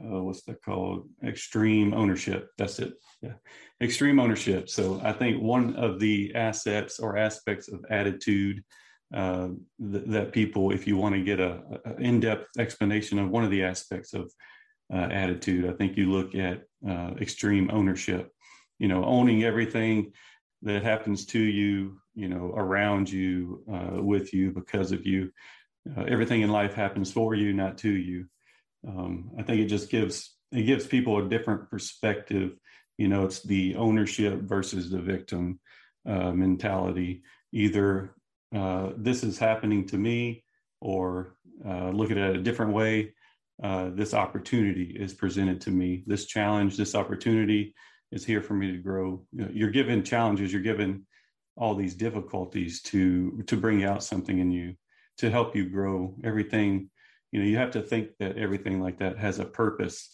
uh, 0.00 0.22
what's 0.22 0.42
that 0.44 0.62
called? 0.62 1.08
Extreme 1.24 1.92
ownership. 1.92 2.50
That's 2.56 2.78
it. 2.78 2.94
Yeah, 3.20 3.34
extreme 3.80 4.18
ownership. 4.18 4.68
So 4.68 5.00
I 5.02 5.12
think 5.12 5.42
one 5.42 5.76
of 5.76 6.00
the 6.00 6.34
assets 6.34 6.98
or 6.98 7.16
aspects 7.16 7.68
of 7.68 7.84
attitude 7.90 8.64
uh, 9.12 9.48
th- 9.78 10.04
that 10.06 10.32
people, 10.32 10.72
if 10.72 10.86
you 10.86 10.96
want 10.96 11.14
to 11.14 11.22
get 11.22 11.40
a, 11.40 11.60
in-depth 11.98 12.48
explanation 12.58 13.18
of 13.18 13.30
one 13.30 13.44
of 13.44 13.50
the 13.50 13.62
aspects 13.62 14.14
of 14.14 14.32
uh, 14.92 15.08
attitude, 15.10 15.68
I 15.68 15.72
think 15.72 15.96
you 15.96 16.10
look 16.10 16.34
at 16.34 16.62
uh, 16.88 17.12
extreme 17.20 17.70
ownership. 17.72 18.30
You 18.78 18.88
know, 18.88 19.04
owning 19.04 19.44
everything 19.44 20.12
that 20.62 20.82
happens 20.82 21.26
to 21.26 21.38
you, 21.38 21.98
you 22.14 22.28
know, 22.28 22.52
around 22.56 23.10
you, 23.10 23.62
uh, 23.72 24.02
with 24.02 24.32
you, 24.34 24.50
because 24.50 24.92
of 24.92 25.06
you. 25.06 25.30
Uh, 25.96 26.02
everything 26.04 26.42
in 26.42 26.50
life 26.50 26.74
happens 26.74 27.12
for 27.12 27.34
you, 27.34 27.52
not 27.52 27.78
to 27.78 27.90
you. 27.90 28.26
Um, 28.86 29.30
I 29.38 29.42
think 29.42 29.60
it 29.60 29.66
just 29.66 29.90
gives 29.90 30.36
it 30.50 30.62
gives 30.62 30.86
people 30.86 31.18
a 31.18 31.28
different 31.28 31.70
perspective. 31.70 32.56
You 32.98 33.08
know, 33.08 33.24
it's 33.24 33.42
the 33.42 33.76
ownership 33.76 34.42
versus 34.42 34.90
the 34.90 35.00
victim 35.00 35.60
mentality. 36.04 37.22
Either 37.52 38.14
uh, 38.54 38.90
this 38.96 39.22
is 39.22 39.38
happening 39.38 39.86
to 39.86 39.96
me, 39.96 40.44
or 40.80 41.36
uh, 41.66 41.90
look 41.90 42.10
at 42.10 42.16
it 42.16 42.36
a 42.36 42.42
different 42.42 42.72
way. 42.72 43.14
Uh, 43.62 43.90
this 43.94 44.14
opportunity 44.14 44.96
is 44.98 45.14
presented 45.14 45.60
to 45.60 45.70
me. 45.70 46.02
This 46.06 46.26
challenge, 46.26 46.76
this 46.76 46.94
opportunity 46.94 47.74
is 48.10 48.24
here 48.24 48.42
for 48.42 48.54
me 48.54 48.72
to 48.72 48.78
grow. 48.78 49.24
You 49.32 49.44
know, 49.44 49.50
you're 49.52 49.70
given 49.70 50.02
challenges. 50.02 50.52
You're 50.52 50.62
given 50.62 51.06
all 51.56 51.74
these 51.74 51.94
difficulties 51.94 52.82
to 52.82 53.42
to 53.46 53.56
bring 53.56 53.84
out 53.84 54.02
something 54.02 54.38
in 54.38 54.50
you 54.50 54.74
to 55.18 55.30
help 55.30 55.54
you 55.54 55.68
grow. 55.68 56.14
Everything, 56.24 56.90
you 57.30 57.40
know, 57.40 57.46
you 57.46 57.56
have 57.56 57.70
to 57.72 57.82
think 57.82 58.08
that 58.18 58.36
everything 58.36 58.80
like 58.80 58.98
that 58.98 59.18
has 59.18 59.38
a 59.38 59.44
purpose. 59.44 60.10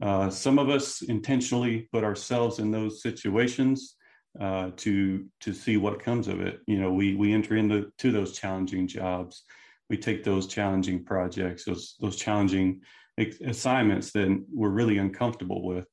Uh, 0.00 0.28
some 0.30 0.58
of 0.58 0.68
us 0.68 1.02
intentionally 1.02 1.88
put 1.92 2.04
ourselves 2.04 2.58
in 2.58 2.70
those 2.70 3.02
situations 3.02 3.96
uh, 4.40 4.70
to 4.76 5.26
to 5.40 5.52
see 5.52 5.76
what 5.76 6.02
comes 6.02 6.28
of 6.28 6.40
it. 6.40 6.60
You 6.66 6.78
know, 6.78 6.92
we 6.92 7.14
we 7.14 7.32
enter 7.32 7.56
into 7.56 7.92
to 7.98 8.12
those 8.12 8.38
challenging 8.38 8.86
jobs. 8.86 9.44
We 9.90 9.96
take 9.98 10.24
those 10.24 10.46
challenging 10.46 11.04
projects, 11.04 11.64
those 11.64 11.96
those 12.00 12.16
challenging 12.16 12.80
assignments 13.18 14.10
that 14.12 14.44
we're 14.50 14.70
really 14.70 14.98
uncomfortable 14.98 15.62
with, 15.64 15.86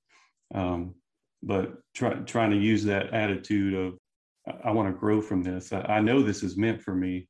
Um, 0.54 0.96
but 1.44 1.74
try, 1.94 2.14
trying 2.14 2.52
to 2.52 2.58
use 2.58 2.84
that 2.86 3.14
attitude 3.14 3.74
of 3.74 3.98
I, 4.64 4.72
want 4.72 4.88
to 4.88 5.00
grow 5.00 5.22
from 5.22 5.44
this. 5.44 5.74
I, 5.74 5.82
I, 5.82 6.00
know 6.00 6.22
this 6.22 6.44
is 6.44 6.58
meant 6.58 6.82
for 6.82 6.96
me. 6.96 7.28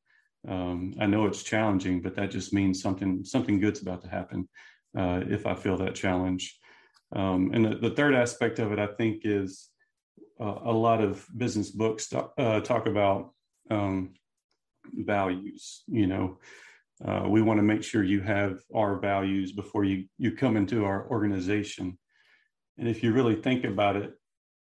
Um, 0.48 0.94
I 1.00 1.06
know 1.06 1.26
it's 1.26 1.42
challenging, 1.42 2.00
but 2.00 2.14
that 2.16 2.30
just 2.30 2.52
means 2.52 2.80
something 2.80 3.24
something 3.24 3.60
good's 3.60 3.82
about 3.82 4.02
to 4.02 4.08
happen 4.08 4.48
uh, 4.96 5.22
if 5.28 5.46
I 5.46 5.54
feel 5.54 5.76
that 5.78 5.94
challenge. 5.94 6.58
Um, 7.14 7.50
and 7.52 7.64
the, 7.64 7.74
the, 7.76 7.94
third 7.94 8.14
aspect 8.14 8.60
of 8.60 8.72
it, 8.72 8.78
I 8.78 8.86
think, 8.86 9.22
is 9.24 9.68
uh, 10.40 10.58
a 10.64 10.72
lot 10.72 11.02
of 11.02 11.26
business 11.36 11.70
books 11.70 12.08
talk, 12.08 12.32
uh, 12.38 12.60
talk 12.60 12.86
about 12.86 13.32
um, 13.70 14.14
values. 14.92 15.82
You 15.86 16.06
know, 16.06 16.38
uh, 17.04 17.26
we 17.28 17.42
want 17.42 17.58
to 17.58 17.62
make 17.62 17.82
sure 17.82 18.02
you 18.02 18.20
have 18.22 18.60
our 18.74 18.98
values 18.98 19.52
before 19.52 19.84
you 19.84 20.06
you 20.18 20.32
come 20.32 20.56
into 20.56 20.84
our 20.84 21.08
organization. 21.08 21.98
And 22.78 22.88
if 22.88 23.02
you 23.02 23.12
really 23.12 23.36
think 23.36 23.64
about 23.64 23.96
it, 23.96 24.12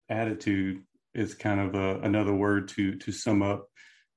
attitude 0.09 0.83
is 1.15 1.35
kind 1.35 1.61
of 1.61 1.75
a, 1.75 2.01
another 2.01 2.35
word 2.35 2.69
to 2.69 2.97
to 2.97 3.13
sum 3.13 3.43
up, 3.43 3.67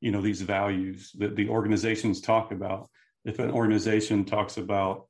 you 0.02 0.12
know, 0.12 0.22
these 0.22 0.42
values 0.42 1.12
that 1.20 1.36
the 1.36 1.50
organizations 1.50 2.22
talk 2.22 2.52
about. 2.52 2.90
If 3.26 3.40
an 3.40 3.52
organization 3.52 4.26
talks 4.26 4.58
about, 4.58 5.08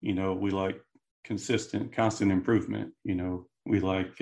you 0.00 0.14
know, 0.14 0.34
we 0.34 0.50
like 0.50 0.80
consistent, 1.24 1.92
constant 1.92 2.30
improvement. 2.30 2.92
You 3.04 3.14
know, 3.14 3.46
we 3.64 3.80
like, 3.80 4.20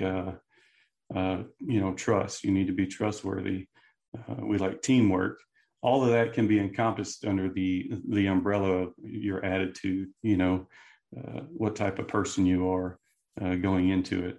uh, 1.15 1.43
you 1.59 1.79
know, 1.79 1.93
trust. 1.93 2.43
You 2.43 2.51
need 2.51 2.67
to 2.67 2.73
be 2.73 2.87
trustworthy. 2.87 3.67
Uh, 4.17 4.45
we 4.45 4.57
like 4.57 4.81
teamwork. 4.81 5.39
All 5.81 6.03
of 6.03 6.11
that 6.11 6.33
can 6.33 6.47
be 6.47 6.59
encompassed 6.59 7.25
under 7.25 7.49
the 7.49 7.91
the 8.09 8.27
umbrella 8.27 8.71
of 8.71 8.93
your 9.03 9.43
attitude. 9.43 10.09
You 10.21 10.37
know, 10.37 10.67
uh, 11.17 11.41
what 11.51 11.75
type 11.75 11.99
of 11.99 12.07
person 12.07 12.45
you 12.45 12.69
are 12.69 12.99
uh, 13.41 13.55
going 13.55 13.89
into 13.89 14.25
it. 14.25 14.37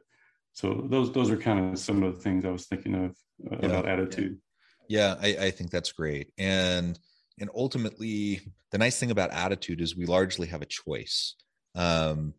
So 0.52 0.86
those 0.88 1.12
those 1.12 1.30
are 1.30 1.36
kind 1.36 1.72
of 1.72 1.78
some 1.78 2.02
of 2.02 2.14
the 2.14 2.20
things 2.20 2.44
I 2.44 2.50
was 2.50 2.66
thinking 2.66 2.94
of 2.94 3.10
uh, 3.50 3.58
yeah. 3.60 3.66
about 3.66 3.88
attitude. 3.88 4.38
Yeah, 4.88 5.16
I, 5.20 5.36
I 5.46 5.50
think 5.50 5.70
that's 5.70 5.92
great. 5.92 6.32
And 6.38 6.98
and 7.40 7.50
ultimately, 7.54 8.40
the 8.70 8.78
nice 8.78 8.98
thing 8.98 9.10
about 9.10 9.32
attitude 9.32 9.80
is 9.80 9.96
we 9.96 10.06
largely 10.06 10.46
have 10.48 10.62
a 10.62 10.66
choice. 10.66 11.34
Um, 11.74 12.34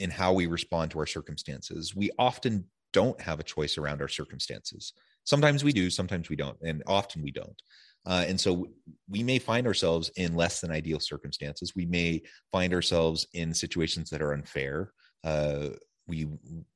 in 0.00 0.10
how 0.10 0.32
we 0.32 0.46
respond 0.46 0.90
to 0.90 0.98
our 0.98 1.06
circumstances. 1.06 1.94
We 1.94 2.10
often 2.18 2.64
don't 2.92 3.20
have 3.20 3.40
a 3.40 3.44
choice 3.44 3.78
around 3.78 4.00
our 4.00 4.08
circumstances. 4.08 4.92
Sometimes 5.24 5.62
we 5.62 5.72
do, 5.72 5.90
sometimes 5.90 6.28
we 6.28 6.36
don't, 6.36 6.58
and 6.62 6.82
often 6.86 7.22
we 7.22 7.30
don't. 7.30 7.62
Uh, 8.06 8.24
and 8.26 8.40
so 8.40 8.66
we 9.08 9.22
may 9.22 9.38
find 9.38 9.66
ourselves 9.66 10.10
in 10.16 10.34
less 10.34 10.60
than 10.60 10.70
ideal 10.70 11.00
circumstances. 11.00 11.74
We 11.76 11.86
may 11.86 12.22
find 12.50 12.72
ourselves 12.72 13.26
in 13.34 13.52
situations 13.52 14.08
that 14.10 14.22
are 14.22 14.32
unfair. 14.32 14.92
Uh, 15.22 15.70
we 16.06 16.26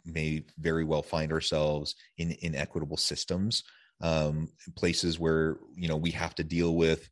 may 0.05 0.45
very 0.59 0.85
well 0.85 1.03
find 1.03 1.33
ourselves 1.33 1.95
in 2.19 2.37
inequitable 2.43 2.99
systems, 2.99 3.65
um, 4.01 4.49
places 4.77 5.19
where 5.19 5.59
you 5.75 5.89
know 5.89 5.97
we 5.97 6.11
have 6.11 6.35
to 6.37 6.45
deal 6.45 6.77
with 6.77 7.09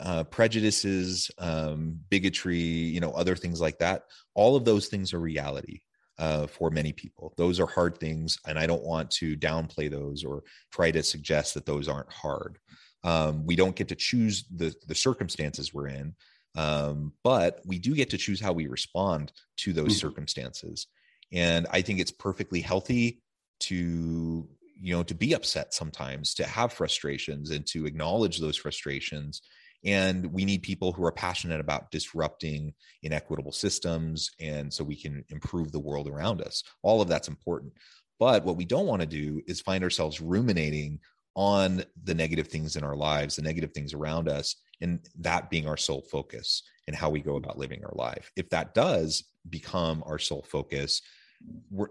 uh, 0.00 0.24
prejudices, 0.24 1.30
um, 1.38 1.98
bigotry, 2.10 2.58
you 2.58 3.00
know, 3.00 3.12
other 3.12 3.34
things 3.34 3.60
like 3.60 3.78
that. 3.78 4.02
All 4.34 4.56
of 4.56 4.64
those 4.64 4.88
things 4.88 5.14
are 5.14 5.20
reality 5.20 5.80
uh, 6.18 6.46
for 6.46 6.70
many 6.70 6.92
people. 6.92 7.34
Those 7.36 7.60
are 7.60 7.66
hard 7.66 7.98
things, 7.98 8.38
and 8.46 8.58
I 8.58 8.66
don't 8.66 8.84
want 8.84 9.10
to 9.12 9.36
downplay 9.36 9.90
those 9.90 10.24
or 10.24 10.42
try 10.72 10.90
to 10.90 11.02
suggest 11.02 11.54
that 11.54 11.66
those 11.66 11.88
aren't 11.88 12.12
hard. 12.12 12.58
Um, 13.02 13.44
we 13.44 13.56
don't 13.56 13.76
get 13.76 13.88
to 13.88 13.94
choose 13.94 14.44
the 14.54 14.74
the 14.86 14.94
circumstances 14.94 15.74
we're 15.74 15.88
in, 15.88 16.14
um, 16.56 17.12
but 17.22 17.60
we 17.66 17.78
do 17.78 17.94
get 17.94 18.10
to 18.10 18.18
choose 18.18 18.40
how 18.40 18.52
we 18.52 18.66
respond 18.66 19.32
to 19.58 19.72
those 19.72 19.88
mm-hmm. 19.88 20.08
circumstances. 20.08 20.86
And 21.32 21.66
I 21.70 21.82
think 21.82 22.00
it's 22.00 22.12
perfectly 22.12 22.60
healthy 22.60 23.22
to 23.60 24.48
you 24.80 24.96
know 24.96 25.02
to 25.02 25.14
be 25.14 25.32
upset 25.32 25.74
sometimes, 25.74 26.34
to 26.34 26.46
have 26.46 26.72
frustrations, 26.72 27.50
and 27.50 27.66
to 27.68 27.86
acknowledge 27.86 28.38
those 28.38 28.56
frustrations 28.56 29.42
and 29.84 30.26
we 30.32 30.44
need 30.44 30.62
people 30.62 30.92
who 30.92 31.04
are 31.04 31.12
passionate 31.12 31.60
about 31.60 31.90
disrupting 31.90 32.72
inequitable 33.02 33.52
systems 33.52 34.30
and 34.40 34.72
so 34.72 34.82
we 34.82 34.96
can 34.96 35.24
improve 35.28 35.72
the 35.72 35.80
world 35.80 36.08
around 36.08 36.40
us. 36.40 36.62
All 36.82 37.02
of 37.02 37.08
that's 37.08 37.28
important. 37.28 37.72
But 38.18 38.44
what 38.44 38.56
we 38.56 38.64
don't 38.64 38.86
want 38.86 39.00
to 39.02 39.06
do 39.06 39.42
is 39.46 39.60
find 39.60 39.84
ourselves 39.84 40.20
ruminating 40.20 41.00
on 41.36 41.82
the 42.04 42.14
negative 42.14 42.46
things 42.46 42.76
in 42.76 42.84
our 42.84 42.94
lives 42.94 43.36
the 43.36 43.42
negative 43.42 43.72
things 43.72 43.92
around 43.92 44.28
us 44.28 44.54
and 44.80 45.00
that 45.18 45.50
being 45.50 45.66
our 45.66 45.76
sole 45.76 46.02
focus 46.02 46.62
and 46.86 46.94
how 46.94 47.10
we 47.10 47.20
go 47.20 47.36
about 47.36 47.58
living 47.58 47.84
our 47.84 47.94
life. 47.96 48.30
If 48.36 48.48
that 48.50 48.72
does 48.72 49.24
become 49.50 50.02
our 50.06 50.18
sole 50.18 50.44
focus 50.48 51.02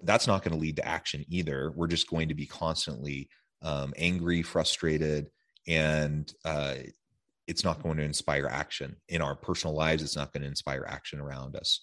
that's 0.04 0.28
not 0.28 0.44
going 0.44 0.54
to 0.54 0.60
lead 0.60 0.78
to 0.78 0.88
action 0.88 1.26
either. 1.30 1.72
We're 1.76 1.88
just 1.88 2.10
going 2.10 2.30
to 2.30 2.36
be 2.36 2.46
constantly 2.46 3.30
um, 3.62 3.94
angry 3.98 4.42
frustrated 4.42 5.28
and 5.68 6.32
uh, 6.46 6.76
it's 7.48 7.64
not 7.64 7.84
going 7.84 7.98
to 7.98 8.04
inspire 8.04 8.48
action 8.48 8.96
in 9.10 9.22
our 9.22 9.36
personal 9.36 9.76
lives. 9.76 10.04
It's 10.04 10.16
not 10.16 10.32
going 10.32 10.44
to 10.44 10.50
inspire 10.50 10.86
action 10.88 11.20
around 11.20 11.56
us. 11.56 11.82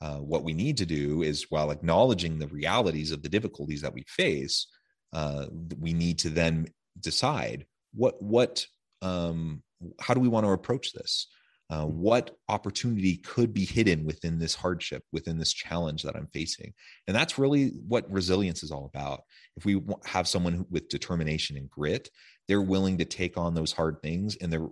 Uh, 0.00 0.16
what 0.16 0.42
we 0.42 0.52
need 0.52 0.76
to 0.78 0.86
do 0.86 1.22
is, 1.22 1.46
while 1.50 1.70
acknowledging 1.70 2.38
the 2.38 2.48
realities 2.48 3.12
of 3.12 3.22
the 3.22 3.28
difficulties 3.28 3.82
that 3.82 3.94
we 3.94 4.04
face, 4.08 4.66
uh, 5.12 5.46
we 5.78 5.92
need 5.92 6.18
to 6.18 6.28
then 6.28 6.66
decide 7.00 7.66
what 7.94 8.20
what 8.20 8.66
um, 9.02 9.62
how 10.00 10.14
do 10.14 10.20
we 10.20 10.28
want 10.28 10.46
to 10.46 10.52
approach 10.52 10.92
this. 10.92 11.28
Uh, 11.70 11.86
what 11.86 12.36
opportunity 12.50 13.16
could 13.16 13.54
be 13.54 13.64
hidden 13.64 14.04
within 14.04 14.38
this 14.38 14.54
hardship, 14.54 15.02
within 15.10 15.38
this 15.38 15.54
challenge 15.54 16.02
that 16.02 16.14
I'm 16.14 16.28
facing? 16.34 16.74
And 17.06 17.16
that's 17.16 17.38
really 17.38 17.68
what 17.88 18.10
resilience 18.10 18.62
is 18.62 18.70
all 18.70 18.90
about. 18.92 19.22
If 19.56 19.64
we 19.64 19.80
have 20.04 20.28
someone 20.28 20.66
with 20.70 20.90
determination 20.90 21.56
and 21.56 21.70
grit, 21.70 22.10
they're 22.46 22.60
willing 22.60 22.98
to 22.98 23.06
take 23.06 23.38
on 23.38 23.54
those 23.54 23.72
hard 23.72 24.02
things 24.02 24.36
and 24.36 24.52
they're 24.52 24.68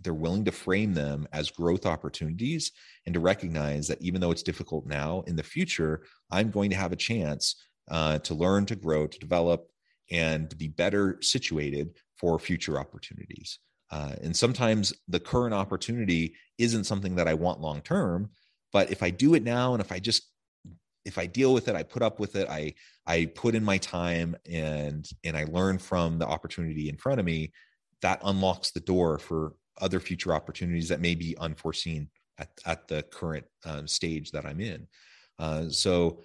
they're 0.00 0.14
willing 0.14 0.44
to 0.44 0.52
frame 0.52 0.94
them 0.94 1.26
as 1.32 1.50
growth 1.50 1.86
opportunities 1.86 2.72
and 3.06 3.14
to 3.14 3.20
recognize 3.20 3.88
that 3.88 4.00
even 4.00 4.20
though 4.20 4.30
it's 4.30 4.42
difficult 4.42 4.86
now 4.86 5.22
in 5.26 5.36
the 5.36 5.42
future 5.42 6.02
i'm 6.30 6.50
going 6.50 6.70
to 6.70 6.76
have 6.76 6.92
a 6.92 6.96
chance 6.96 7.56
uh, 7.90 8.18
to 8.18 8.34
learn 8.34 8.66
to 8.66 8.76
grow 8.76 9.06
to 9.06 9.18
develop 9.18 9.68
and 10.10 10.50
to 10.50 10.56
be 10.56 10.68
better 10.68 11.18
situated 11.20 11.90
for 12.16 12.38
future 12.38 12.78
opportunities. 12.78 13.58
Uh, 13.90 14.12
and 14.22 14.36
sometimes 14.36 14.92
the 15.08 15.20
current 15.20 15.54
opportunity 15.54 16.34
isn't 16.58 16.84
something 16.84 17.14
that 17.16 17.26
i 17.26 17.32
want 17.32 17.60
long 17.60 17.80
term 17.80 18.28
but 18.70 18.90
if 18.92 19.02
i 19.02 19.08
do 19.08 19.32
it 19.32 19.42
now 19.42 19.72
and 19.72 19.80
if 19.80 19.90
i 19.90 19.98
just 19.98 20.30
if 21.06 21.16
i 21.16 21.24
deal 21.24 21.54
with 21.54 21.68
it 21.68 21.74
i 21.74 21.82
put 21.82 22.02
up 22.02 22.20
with 22.20 22.36
it 22.36 22.46
i 22.50 22.74
i 23.06 23.24
put 23.34 23.54
in 23.54 23.64
my 23.64 23.78
time 23.78 24.36
and 24.50 25.08
and 25.24 25.38
i 25.38 25.44
learn 25.44 25.78
from 25.78 26.18
the 26.18 26.26
opportunity 26.26 26.90
in 26.90 26.98
front 26.98 27.18
of 27.18 27.24
me 27.24 27.50
that 28.02 28.20
unlocks 28.24 28.72
the 28.72 28.80
door 28.80 29.18
for 29.18 29.54
other 29.80 30.00
future 30.00 30.34
opportunities 30.34 30.88
that 30.88 31.00
may 31.00 31.14
be 31.14 31.36
unforeseen 31.38 32.08
at, 32.38 32.48
at 32.66 32.88
the 32.88 33.02
current 33.04 33.44
um, 33.64 33.86
stage 33.86 34.30
that 34.32 34.46
I'm 34.46 34.60
in. 34.60 34.86
Uh, 35.38 35.68
so 35.68 36.20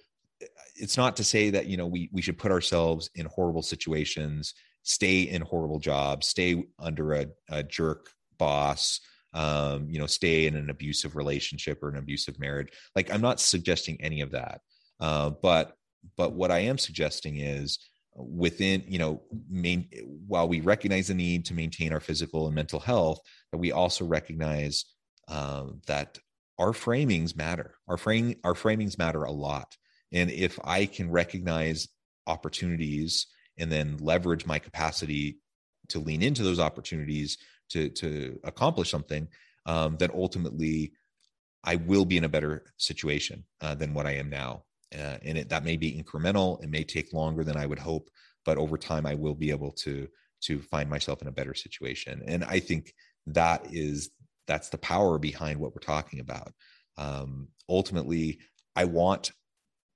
it's 0.75 0.97
not 0.97 1.15
to 1.17 1.23
say 1.23 1.49
that 1.51 1.67
you 1.67 1.77
know 1.77 1.87
we 1.87 2.09
we 2.11 2.21
should 2.21 2.37
put 2.37 2.51
ourselves 2.51 3.09
in 3.15 3.25
horrible 3.27 3.61
situations, 3.61 4.53
stay 4.83 5.21
in 5.21 5.41
horrible 5.41 5.79
jobs, 5.79 6.27
stay 6.27 6.63
under 6.79 7.13
a, 7.13 7.27
a 7.49 7.63
jerk 7.63 8.09
boss, 8.37 8.99
um, 9.33 9.87
you 9.89 9.99
know, 9.99 10.07
stay 10.07 10.47
in 10.47 10.55
an 10.55 10.69
abusive 10.69 11.15
relationship 11.15 11.81
or 11.81 11.89
an 11.89 11.97
abusive 11.97 12.39
marriage. 12.39 12.69
Like 12.95 13.13
I'm 13.13 13.21
not 13.21 13.39
suggesting 13.39 14.01
any 14.01 14.21
of 14.21 14.31
that, 14.31 14.61
uh, 14.99 15.31
but 15.41 15.75
but 16.17 16.33
what 16.33 16.51
I 16.51 16.59
am 16.59 16.77
suggesting 16.77 17.37
is 17.37 17.79
within 18.15 18.83
you 18.87 18.99
know 18.99 19.21
main 19.49 19.87
while 20.27 20.47
we 20.47 20.61
recognize 20.61 21.07
the 21.07 21.13
need 21.13 21.45
to 21.45 21.53
maintain 21.53 21.91
our 21.91 21.99
physical 21.99 22.45
and 22.45 22.55
mental 22.55 22.79
health 22.79 23.19
that 23.51 23.57
we 23.57 23.71
also 23.71 24.05
recognize 24.05 24.85
uh, 25.27 25.65
that 25.87 26.19
our 26.59 26.71
framings 26.71 27.35
matter. 27.35 27.75
Our 27.87 27.97
frame 27.97 28.35
our 28.43 28.53
framings 28.53 28.97
matter 28.97 29.23
a 29.23 29.31
lot. 29.31 29.75
And 30.11 30.29
if 30.29 30.59
i 30.63 30.85
can 30.85 31.09
recognize 31.09 31.87
opportunities 32.27 33.27
and 33.57 33.71
then 33.71 33.97
leverage 33.97 34.45
my 34.45 34.59
capacity 34.59 35.39
to 35.89 35.99
lean 35.99 36.21
into 36.21 36.43
those 36.43 36.59
opportunities 36.59 37.37
to 37.69 37.89
to 37.89 38.39
accomplish 38.43 38.89
something 38.89 39.27
um, 39.65 39.97
then 39.97 40.09
ultimately 40.13 40.93
i 41.63 41.75
will 41.75 42.05
be 42.05 42.17
in 42.17 42.23
a 42.23 42.29
better 42.29 42.63
situation 42.77 43.43
uh, 43.61 43.75
than 43.75 43.93
what 43.93 44.05
i 44.05 44.11
am 44.11 44.29
now 44.29 44.63
uh, 44.95 45.17
and 45.23 45.37
it, 45.37 45.49
that 45.49 45.63
may 45.63 45.77
be 45.77 46.01
incremental 46.01 46.61
it 46.63 46.69
may 46.69 46.83
take 46.83 47.13
longer 47.13 47.43
than 47.43 47.57
i 47.57 47.65
would 47.65 47.79
hope 47.79 48.09
but 48.45 48.57
over 48.57 48.77
time 48.77 49.05
i 49.05 49.13
will 49.13 49.35
be 49.35 49.49
able 49.49 49.71
to 49.71 50.07
to 50.43 50.61
find 50.61 50.89
myself 50.89 51.21
in 51.21 51.27
a 51.27 51.31
better 51.31 51.53
situation. 51.53 52.21
And 52.27 52.43
i 52.43 52.59
think 52.59 52.93
that 53.27 53.65
is 53.71 54.09
that's 54.45 54.69
the 54.69 54.77
power 54.77 55.17
behind 55.17 55.59
what 55.59 55.73
we're 55.73 55.79
talking 55.79 56.19
about. 56.19 56.51
Um, 56.97 57.47
ultimately 57.69 58.39
i 58.75 58.85
want 58.85 59.31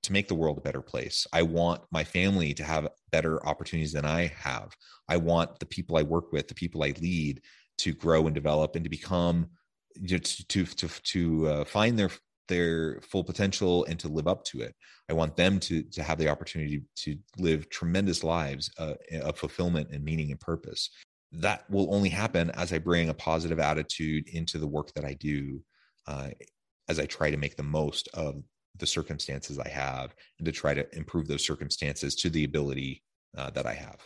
to 0.04 0.14
make 0.14 0.28
the 0.28 0.36
world 0.36 0.58
a 0.58 0.62
better 0.62 0.82
place. 0.82 1.28
I 1.34 1.42
want 1.42 1.82
my 1.92 2.04
family 2.04 2.54
to 2.54 2.64
have 2.64 2.88
better 3.12 3.46
opportunities 3.46 3.94
than 3.94 4.06
i 4.06 4.32
have. 4.38 4.76
I 5.08 5.18
want 5.18 5.60
the 5.60 5.66
people 5.66 5.98
i 5.98 6.04
work 6.04 6.32
with 6.32 6.48
the 6.48 6.56
people 6.56 6.84
i 6.84 6.94
lead 7.02 7.42
to 7.80 7.94
grow 7.94 8.26
and 8.26 8.34
develop 8.34 8.76
and 8.76 8.84
to 8.84 8.90
become 8.90 9.50
you 9.96 10.18
to 10.20 10.48
to 10.48 10.66
to, 10.66 10.88
to 11.04 11.48
uh, 11.48 11.66
find 11.66 12.00
their 12.00 12.12
their 12.48 13.02
full 13.02 13.24
potential 13.24 13.86
and 13.86 14.00
to 14.00 14.08
live 14.08 14.28
up 14.28 14.44
to 14.46 14.62
it. 14.62 14.76
I 15.10 15.14
want 15.14 15.36
them 15.36 15.60
to 15.62 15.84
to 15.84 16.04
have 16.04 16.18
the 16.18 16.30
opportunity 16.30 16.84
to 16.98 17.18
live 17.38 17.70
tremendous 17.70 18.24
lives 18.24 18.70
uh, 18.78 18.96
of 19.22 19.38
fulfillment 19.38 19.90
and 19.92 20.04
meaning 20.04 20.32
and 20.32 20.40
purpose. 20.40 20.90
That 21.32 21.70
will 21.70 21.94
only 21.94 22.10
happen 22.10 22.52
as 22.52 22.72
I 22.72 22.78
bring 22.78 23.10
a 23.10 23.14
positive 23.14 23.60
attitude 23.60 24.30
into 24.30 24.58
the 24.58 24.68
work 24.68 24.94
that 24.94 25.06
I 25.06 25.14
do, 25.14 25.62
uh, 26.08 26.30
as 26.88 27.00
I 27.00 27.06
try 27.06 27.32
to 27.32 27.38
make 27.38 27.58
the 27.58 27.64
most 27.64 28.08
of 28.14 28.44
the 28.80 28.88
circumstances 28.88 29.60
I 29.60 29.70
have 29.70 30.16
and 30.40 30.46
to 30.46 30.52
try 30.52 30.74
to 30.74 30.86
improve 30.96 31.28
those 31.28 31.46
circumstances 31.46 32.16
to 32.16 32.30
the 32.30 32.44
ability 32.44 33.04
uh, 33.38 33.50
that 33.52 33.66
I 33.66 33.74
have. 33.74 34.00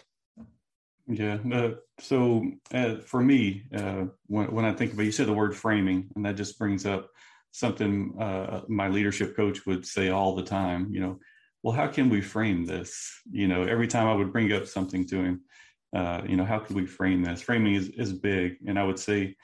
Yeah. 1.08 1.40
Uh, 1.54 1.72
so 2.00 2.46
uh, 2.74 2.98
for 3.06 3.22
me, 3.22 3.64
uh, 3.76 4.06
when, 4.28 4.52
when 4.52 4.66
I 4.66 4.74
think 4.74 4.94
about, 4.94 5.04
you 5.04 5.12
said 5.12 5.28
the 5.28 5.34
word 5.34 5.56
framing, 5.56 6.10
and 6.16 6.26
that 6.26 6.36
just 6.36 6.58
brings 6.58 6.86
up 6.86 7.10
something 7.52 8.16
uh, 8.20 8.62
my 8.68 8.88
leadership 8.88 9.36
coach 9.36 9.66
would 9.66 9.86
say 9.86 10.10
all 10.10 10.36
the 10.36 10.44
time. 10.44 10.90
You 10.92 11.02
know, 11.02 11.20
well, 11.64 11.76
how 11.76 11.88
can 11.88 12.10
we 12.10 12.22
frame 12.22 12.66
this? 12.66 13.12
You 13.32 13.48
know, 13.48 13.64
every 13.64 13.88
time 13.88 14.08
I 14.08 14.16
would 14.16 14.32
bring 14.32 14.52
up 14.54 14.66
something 14.66 15.08
to 15.08 15.18
him, 15.18 15.42
uh, 15.96 16.22
you 16.28 16.36
know, 16.36 16.46
how 16.46 16.60
can 16.60 16.76
we 16.76 16.86
frame 16.86 17.24
this? 17.24 17.42
Framing 17.42 17.76
is 17.76 17.90
is 17.90 18.14
big, 18.14 18.58
and 18.68 18.80
I 18.80 18.84
would 18.84 19.00
say, 19.00 19.36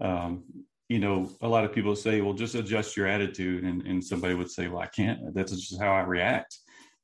um, 0.00 0.44
you 0.88 0.98
know, 0.98 1.30
a 1.40 1.48
lot 1.48 1.64
of 1.64 1.72
people 1.72 1.96
say, 1.96 2.20
well, 2.20 2.34
just 2.34 2.54
adjust 2.54 2.96
your 2.96 3.06
attitude, 3.06 3.64
and 3.64 3.82
and 3.86 4.04
somebody 4.04 4.34
would 4.34 4.50
say, 4.50 4.68
well, 4.68 4.82
I 4.82 4.86
can't. 4.86 5.34
That's 5.34 5.52
just 5.52 5.80
how 5.80 5.92
I 5.92 6.00
react. 6.02 6.58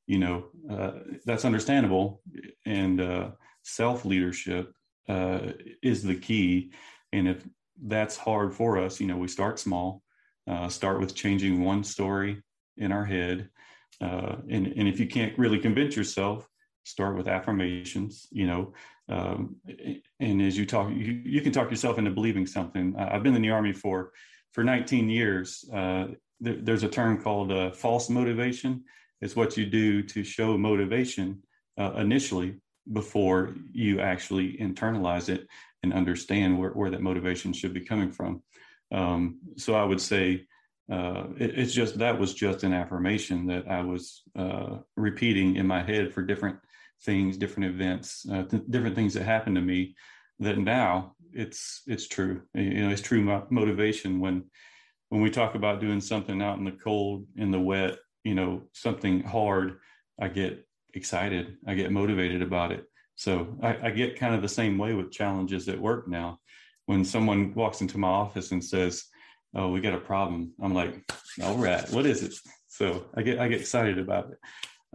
You 0.07 0.19
know, 0.19 0.49
uh, 0.71 0.93
that's 1.25 1.45
understandable, 1.45 2.21
and 2.67 3.33
self 3.63 4.05
leadership 4.05 4.73
uh, 5.09 5.53
is 5.83 6.03
the 6.03 6.15
key. 6.15 6.73
And 7.13 7.29
if 7.29 7.45
that's 7.83 8.17
hard 8.17 8.55
for 8.55 8.79
us, 8.79 9.01
you 9.01 9.07
know, 9.07 9.17
we 9.17 9.29
start 9.29 9.59
small, 9.59 10.03
uh, 10.49 10.69
start 10.69 11.01
with 11.01 11.15
changing 11.15 11.65
one 11.65 11.85
story 11.85 12.43
in 12.77 12.93
our 12.93 13.05
head. 13.05 13.49
Uh, 14.01 14.37
and, 14.49 14.67
and 14.69 14.89
if 14.89 14.99
you 14.99 15.07
can't 15.07 15.39
really 15.39 15.59
convince 15.59 15.97
yourself, 15.97 16.49
start 16.85 17.17
with 17.17 17.29
affirmations, 17.29 18.27
you 18.31 18.47
know. 18.47 18.73
Um, 19.09 19.57
and 20.21 20.41
as 20.41 20.57
you 20.57 20.65
talk, 20.65 20.91
you, 20.91 21.21
you 21.25 21.41
can 21.41 21.53
talk 21.53 21.71
yourself 21.71 21.99
into 21.99 22.11
believing 22.11 22.47
something. 22.47 22.95
I've 22.97 23.23
been 23.23 23.35
in 23.35 23.43
the 23.43 23.51
Army 23.51 23.73
for, 23.73 24.13
for 24.53 24.65
19 24.65 25.09
years. 25.09 25.65
Uh, 25.73 26.09
there, 26.41 26.57
there's 26.61 26.85
a 26.85 26.89
term 26.89 27.23
called 27.23 27.53
uh, 27.53 27.73
false 27.73 28.09
motivation. 28.09 28.85
It's 29.21 29.37
what 29.37 29.57
you 29.57 29.67
do 29.67 30.03
to 30.05 30.25
show 30.25 30.57
motivation 30.57 31.43
uh, 31.79 31.93
initially 31.97 32.57
before 32.93 33.55
you 33.73 34.01
actually 34.01 34.57
internalize 34.57 35.29
it 35.29 35.47
and 35.83 35.93
understand 35.93 36.59
where, 36.59 36.71
where 36.71 36.91
that 36.91 37.03
motivation 37.03 37.53
should 37.53 37.75
be 37.75 37.81
coming 37.81 38.11
from. 38.11 38.43
Um, 38.93 39.39
so 39.57 39.75
I 39.75 39.85
would 39.85 40.01
say 40.01 40.47
uh, 40.91 41.25
it, 41.39 41.59
it's 41.59 41.73
just 41.73 41.99
that 41.99 42.19
was 42.19 42.35
just 42.35 42.65
an 42.65 42.73
affirmation 42.73 43.47
that 43.47 43.69
I 43.71 43.83
was 43.83 44.23
uh, 44.37 44.79
repeating 44.97 45.57
in 45.57 45.67
my 45.67 45.83
head 45.83 46.13
for 46.13 46.23
different 46.23 46.59
things, 47.03 47.37
different 47.37 47.75
events, 47.75 48.27
uh, 48.31 48.45
th- 48.45 48.65
different 48.69 48.97
things 48.97 49.15
that 49.15 49.25
happened 49.25 49.57
to 49.57 49.63
me. 49.63 49.95
That 50.41 50.59
now 50.59 51.15
it's 51.33 51.83
it's 51.87 52.09
true. 52.09 52.43
You 52.55 52.85
know, 52.85 52.91
it's 52.91 53.03
true 53.03 53.45
motivation 53.51 54.21
when 54.21 54.45
when 55.11 55.21
we 55.21 55.31
talk 55.31 55.55
about 55.55 55.81
doing 55.81 56.01
something 56.01 56.41
out 56.41 56.59
in 56.59 56.65
the 56.65 56.73
cold, 56.73 57.27
in 57.37 57.51
the 57.51 57.61
wet, 57.61 57.99
you 58.25 58.35
know, 58.35 58.63
something 58.73 59.23
hard. 59.23 59.79
I 60.21 60.29
get 60.29 60.67
excited. 60.95 61.57
I 61.67 61.75
get 61.75 61.93
motivated 61.93 62.43
about 62.43 62.73
it. 62.73 62.85
So 63.17 63.59
I, 63.63 63.89
I, 63.89 63.91
get 63.91 64.19
kind 64.19 64.35
of 64.35 64.41
the 64.41 64.49
same 64.49 64.79
way 64.79 64.95
with 64.95 65.11
challenges 65.11 65.69
at 65.69 65.79
work 65.79 66.09
now. 66.09 66.41
When 66.91 67.05
someone 67.05 67.55
walks 67.55 67.83
into 67.83 67.99
my 67.99 68.09
office 68.09 68.51
and 68.51 68.65
says, 68.65 69.05
"Oh, 69.55 69.69
we 69.71 69.81
got 69.81 69.95
a 69.95 70.07
problem," 70.13 70.53
I'm 70.61 70.75
like, 70.75 70.93
"All 71.41 71.57
right, 71.57 71.89
what 71.93 72.05
is 72.05 72.25
it?" 72.25 72.35
So 72.67 73.07
I 73.17 73.23
get 73.23 73.39
I 73.39 73.47
get 73.47 73.61
excited 73.61 73.97
about 73.97 74.33
it. 74.33 74.39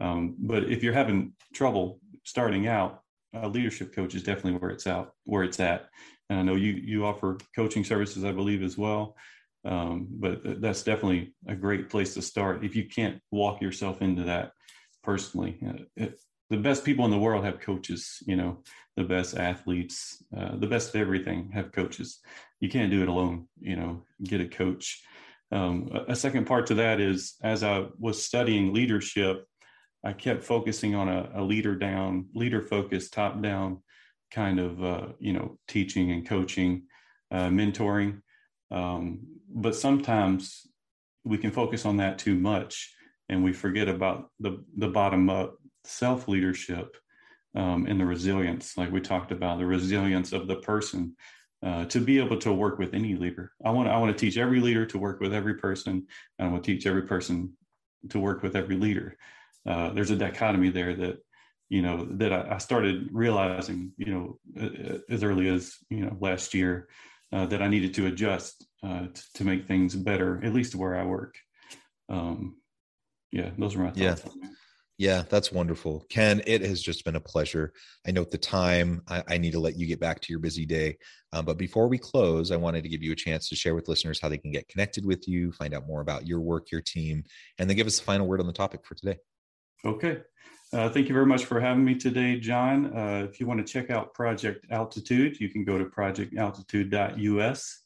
Um, 0.03 0.35
but 0.37 0.63
if 0.65 0.83
you're 0.83 0.99
having 1.01 1.31
trouble 1.53 2.01
starting 2.25 2.67
out, 2.67 3.01
a 3.33 3.47
leadership 3.47 3.95
coach 3.95 4.13
is 4.13 4.23
definitely 4.23 4.59
where 4.59 4.71
it's 4.71 4.87
out 4.87 5.13
where 5.23 5.45
it's 5.45 5.61
at. 5.61 5.87
And 6.29 6.37
I 6.37 6.43
know 6.43 6.55
you 6.55 6.73
you 6.73 7.05
offer 7.05 7.37
coaching 7.55 7.85
services, 7.85 8.25
I 8.25 8.33
believe, 8.33 8.61
as 8.61 8.77
well. 8.77 9.15
Um, 9.63 10.07
but 10.09 10.61
that's 10.61 10.83
definitely 10.83 11.33
a 11.47 11.55
great 11.55 11.89
place 11.89 12.13
to 12.15 12.21
start. 12.21 12.65
If 12.65 12.75
you 12.75 12.89
can't 12.89 13.21
walk 13.31 13.61
yourself 13.61 14.01
into 14.01 14.23
that 14.23 14.51
personally. 15.01 15.57
Uh, 15.65 15.83
it, 15.95 16.19
the 16.49 16.57
best 16.57 16.83
people 16.83 17.05
in 17.05 17.11
the 17.11 17.17
world 17.17 17.43
have 17.43 17.59
coaches, 17.59 18.21
you 18.25 18.35
know, 18.35 18.59
the 18.95 19.03
best 19.03 19.35
athletes, 19.35 20.23
uh, 20.35 20.55
the 20.57 20.67
best 20.67 20.89
of 20.89 21.01
everything 21.01 21.51
have 21.53 21.71
coaches. 21.71 22.19
You 22.59 22.69
can't 22.69 22.91
do 22.91 23.01
it 23.01 23.09
alone, 23.09 23.47
you 23.59 23.75
know, 23.75 24.03
get 24.23 24.41
a 24.41 24.47
coach. 24.47 25.01
Um, 25.51 25.89
a 26.07 26.15
second 26.15 26.45
part 26.45 26.67
to 26.67 26.75
that 26.75 26.99
is 26.99 27.35
as 27.43 27.63
I 27.63 27.87
was 27.99 28.23
studying 28.23 28.73
leadership, 28.73 29.45
I 30.03 30.13
kept 30.13 30.43
focusing 30.43 30.95
on 30.95 31.09
a, 31.09 31.31
a 31.35 31.43
leader 31.43 31.75
down, 31.75 32.27
leader 32.33 32.61
focused, 32.61 33.13
top 33.13 33.41
down 33.41 33.81
kind 34.31 34.59
of, 34.59 34.83
uh, 34.83 35.07
you 35.19 35.33
know, 35.33 35.57
teaching 35.67 36.11
and 36.11 36.27
coaching, 36.27 36.83
uh, 37.31 37.47
mentoring. 37.47 38.21
Um, 38.71 39.21
but 39.49 39.75
sometimes 39.75 40.67
we 41.23 41.37
can 41.37 41.51
focus 41.51 41.85
on 41.85 41.97
that 41.97 42.19
too 42.19 42.35
much 42.35 42.93
and 43.29 43.43
we 43.43 43.53
forget 43.53 43.87
about 43.87 44.29
the 44.39 44.63
the 44.77 44.87
bottom 44.87 45.29
up 45.29 45.55
self 45.85 46.27
leadership 46.27 46.95
um, 47.55 47.85
and 47.87 47.99
the 47.99 48.05
resilience, 48.05 48.77
like 48.77 48.91
we 48.91 49.01
talked 49.01 49.31
about, 49.31 49.59
the 49.59 49.65
resilience 49.65 50.33
of 50.33 50.47
the 50.47 50.57
person 50.57 51.15
uh, 51.63 51.85
to 51.85 51.99
be 51.99 52.19
able 52.19 52.37
to 52.37 52.53
work 52.53 52.77
with 52.77 52.93
any 52.93 53.15
leader. 53.15 53.51
I 53.63 53.71
want 53.71 53.89
I 53.89 53.97
want 53.97 54.15
to 54.15 54.25
teach 54.25 54.37
every 54.37 54.59
leader 54.59 54.85
to 54.87 54.97
work 54.97 55.19
with 55.19 55.33
every 55.33 55.55
person. 55.55 56.07
I 56.39 56.47
want 56.47 56.63
to 56.63 56.71
teach 56.71 56.85
every 56.85 57.03
person 57.03 57.53
to 58.09 58.19
work 58.19 58.43
with 58.43 58.55
every 58.55 58.75
leader. 58.75 59.17
Uh, 59.65 59.91
there's 59.91 60.11
a 60.11 60.15
dichotomy 60.15 60.69
there 60.69 60.95
that 60.95 61.17
you 61.69 61.81
know 61.81 62.05
that 62.11 62.31
I, 62.31 62.55
I 62.55 62.57
started 62.59 63.09
realizing 63.11 63.93
you 63.97 64.13
know 64.53 65.01
as 65.09 65.23
early 65.23 65.47
as 65.49 65.75
you 65.89 66.01
know 66.01 66.15
last 66.19 66.53
year 66.53 66.87
uh, 67.31 67.45
that 67.47 67.61
I 67.61 67.67
needed 67.67 67.93
to 67.95 68.07
adjust 68.07 68.67
uh, 68.83 69.07
to, 69.13 69.33
to, 69.33 69.43
make 69.43 69.65
things 69.65 69.95
better, 69.95 70.39
at 70.43 70.53
least 70.53 70.75
where 70.75 70.95
I 70.95 71.05
work. 71.05 71.35
Um, 72.07 72.57
yeah, 73.31 73.49
those 73.57 73.75
are 73.75 73.79
my 73.79 73.91
thoughts. 73.91 74.21
Yeah. 74.23 74.47
Yeah, 74.97 75.23
that's 75.29 75.51
wonderful. 75.51 76.05
Ken, 76.09 76.41
it 76.47 76.61
has 76.61 76.81
just 76.81 77.03
been 77.03 77.17
a 77.17 77.21
pleasure. 77.21 77.73
I 78.07 78.11
note 78.11 78.31
the 78.31 78.37
time. 78.37 79.01
I, 79.09 79.23
I 79.27 79.37
need 79.37 79.51
to 79.51 79.59
let 79.59 79.77
you 79.77 79.87
get 79.87 79.99
back 79.99 80.21
to 80.21 80.31
your 80.31 80.39
busy 80.39 80.65
day. 80.65 80.97
Um, 81.33 81.43
but 81.43 81.57
before 81.57 81.89
we 81.89 81.97
close, 81.97 82.49
I 82.49 82.55
wanted 82.55 82.83
to 82.83 82.89
give 82.89 83.03
you 83.03 83.11
a 83.11 83.15
chance 83.15 83.49
to 83.49 83.57
share 83.57 83.75
with 83.75 83.89
listeners 83.89 84.21
how 84.21 84.29
they 84.29 84.37
can 84.37 84.51
get 84.51 84.69
connected 84.69 85.05
with 85.05 85.27
you, 85.27 85.51
find 85.51 85.73
out 85.73 85.85
more 85.85 85.99
about 85.99 86.25
your 86.25 86.39
work, 86.39 86.71
your 86.71 86.79
team, 86.79 87.25
and 87.59 87.69
then 87.69 87.75
give 87.75 87.87
us 87.87 87.99
the 87.99 88.05
final 88.05 88.25
word 88.25 88.39
on 88.39 88.47
the 88.47 88.53
topic 88.53 88.85
for 88.85 88.95
today. 88.95 89.17
Okay. 89.83 90.21
Uh, 90.71 90.89
thank 90.89 91.09
you 91.09 91.13
very 91.13 91.25
much 91.25 91.45
for 91.45 91.59
having 91.59 91.83
me 91.83 91.95
today, 91.95 92.39
John. 92.39 92.97
Uh, 92.97 93.27
if 93.29 93.39
you 93.39 93.47
want 93.47 93.65
to 93.65 93.71
check 93.71 93.89
out 93.89 94.13
Project 94.13 94.65
Altitude, 94.71 95.39
you 95.39 95.49
can 95.49 95.65
go 95.65 95.77
to 95.77 95.85
projectaltitude.us, 95.85 97.81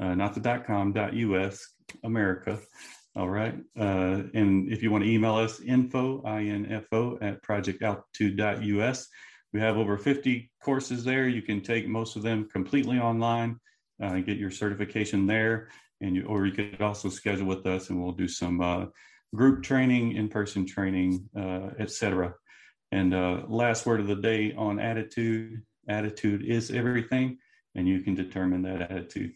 uh, 0.00 0.14
not 0.14 0.34
the 0.34 0.62
.com, 0.66 0.92
.us, 0.96 1.72
America. 2.04 2.58
All 3.18 3.28
right. 3.28 3.56
Uh, 3.78 4.22
and 4.32 4.72
if 4.72 4.82
you 4.82 4.90
want 4.92 5.02
to 5.02 5.10
email 5.10 5.34
us, 5.34 5.60
info, 5.60 6.22
I-N-F-O, 6.24 7.18
at 7.20 7.42
projectaltitude.us. 7.42 9.08
We 9.52 9.60
have 9.60 9.76
over 9.76 9.98
50 9.98 10.50
courses 10.62 11.04
there. 11.04 11.26
You 11.28 11.42
can 11.42 11.60
take 11.60 11.88
most 11.88 12.14
of 12.14 12.22
them 12.22 12.48
completely 12.48 12.98
online 12.98 13.58
uh, 14.02 14.18
get 14.18 14.38
your 14.38 14.50
certification 14.50 15.26
there. 15.26 15.68
And 16.00 16.14
you, 16.14 16.26
or 16.26 16.46
you 16.46 16.52
could 16.52 16.80
also 16.80 17.08
schedule 17.08 17.46
with 17.46 17.66
us 17.66 17.90
and 17.90 18.00
we'll 18.00 18.12
do 18.12 18.28
some 18.28 18.60
uh, 18.60 18.86
group 19.34 19.64
training, 19.64 20.12
in-person 20.12 20.66
training, 20.66 21.28
uh, 21.36 21.70
etc. 21.78 22.34
And 22.92 23.12
uh, 23.12 23.42
last 23.48 23.84
word 23.84 24.00
of 24.00 24.06
the 24.06 24.16
day 24.16 24.54
on 24.56 24.78
attitude. 24.78 25.62
Attitude 25.88 26.44
is 26.44 26.70
everything, 26.70 27.38
and 27.74 27.88
you 27.88 28.00
can 28.00 28.14
determine 28.14 28.62
that 28.62 28.82
attitude. 28.82 29.32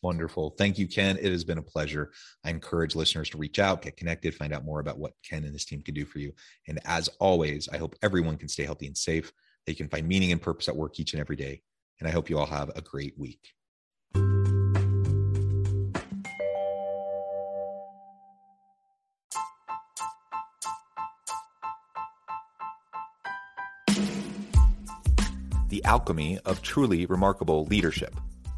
Wonderful. 0.00 0.50
Thank 0.50 0.78
you, 0.78 0.86
Ken. 0.86 1.18
It 1.20 1.32
has 1.32 1.42
been 1.42 1.58
a 1.58 1.62
pleasure. 1.62 2.12
I 2.44 2.50
encourage 2.50 2.94
listeners 2.94 3.28
to 3.30 3.38
reach 3.38 3.58
out, 3.58 3.82
get 3.82 3.96
connected, 3.96 4.32
find 4.34 4.52
out 4.52 4.64
more 4.64 4.78
about 4.78 4.98
what 4.98 5.14
Ken 5.28 5.42
and 5.42 5.52
his 5.52 5.64
team 5.64 5.82
can 5.82 5.94
do 5.94 6.04
for 6.04 6.20
you. 6.20 6.32
And 6.68 6.78
as 6.84 7.08
always, 7.18 7.68
I 7.72 7.78
hope 7.78 7.96
everyone 8.00 8.36
can 8.36 8.48
stay 8.48 8.64
healthy 8.64 8.86
and 8.86 8.96
safe, 8.96 9.32
They 9.66 9.74
can 9.74 9.88
find 9.88 10.06
meaning 10.06 10.30
and 10.30 10.40
purpose 10.40 10.68
at 10.68 10.76
work 10.76 11.00
each 11.00 11.14
and 11.14 11.20
every 11.20 11.36
day. 11.36 11.62
And 11.98 12.08
I 12.08 12.12
hope 12.12 12.30
you 12.30 12.38
all 12.38 12.46
have 12.46 12.70
a 12.76 12.80
great 12.80 13.18
week. 13.18 13.54
The 25.68 25.84
alchemy 25.84 26.38
of 26.44 26.62
truly 26.62 27.04
remarkable 27.04 27.66
leadership 27.66 28.14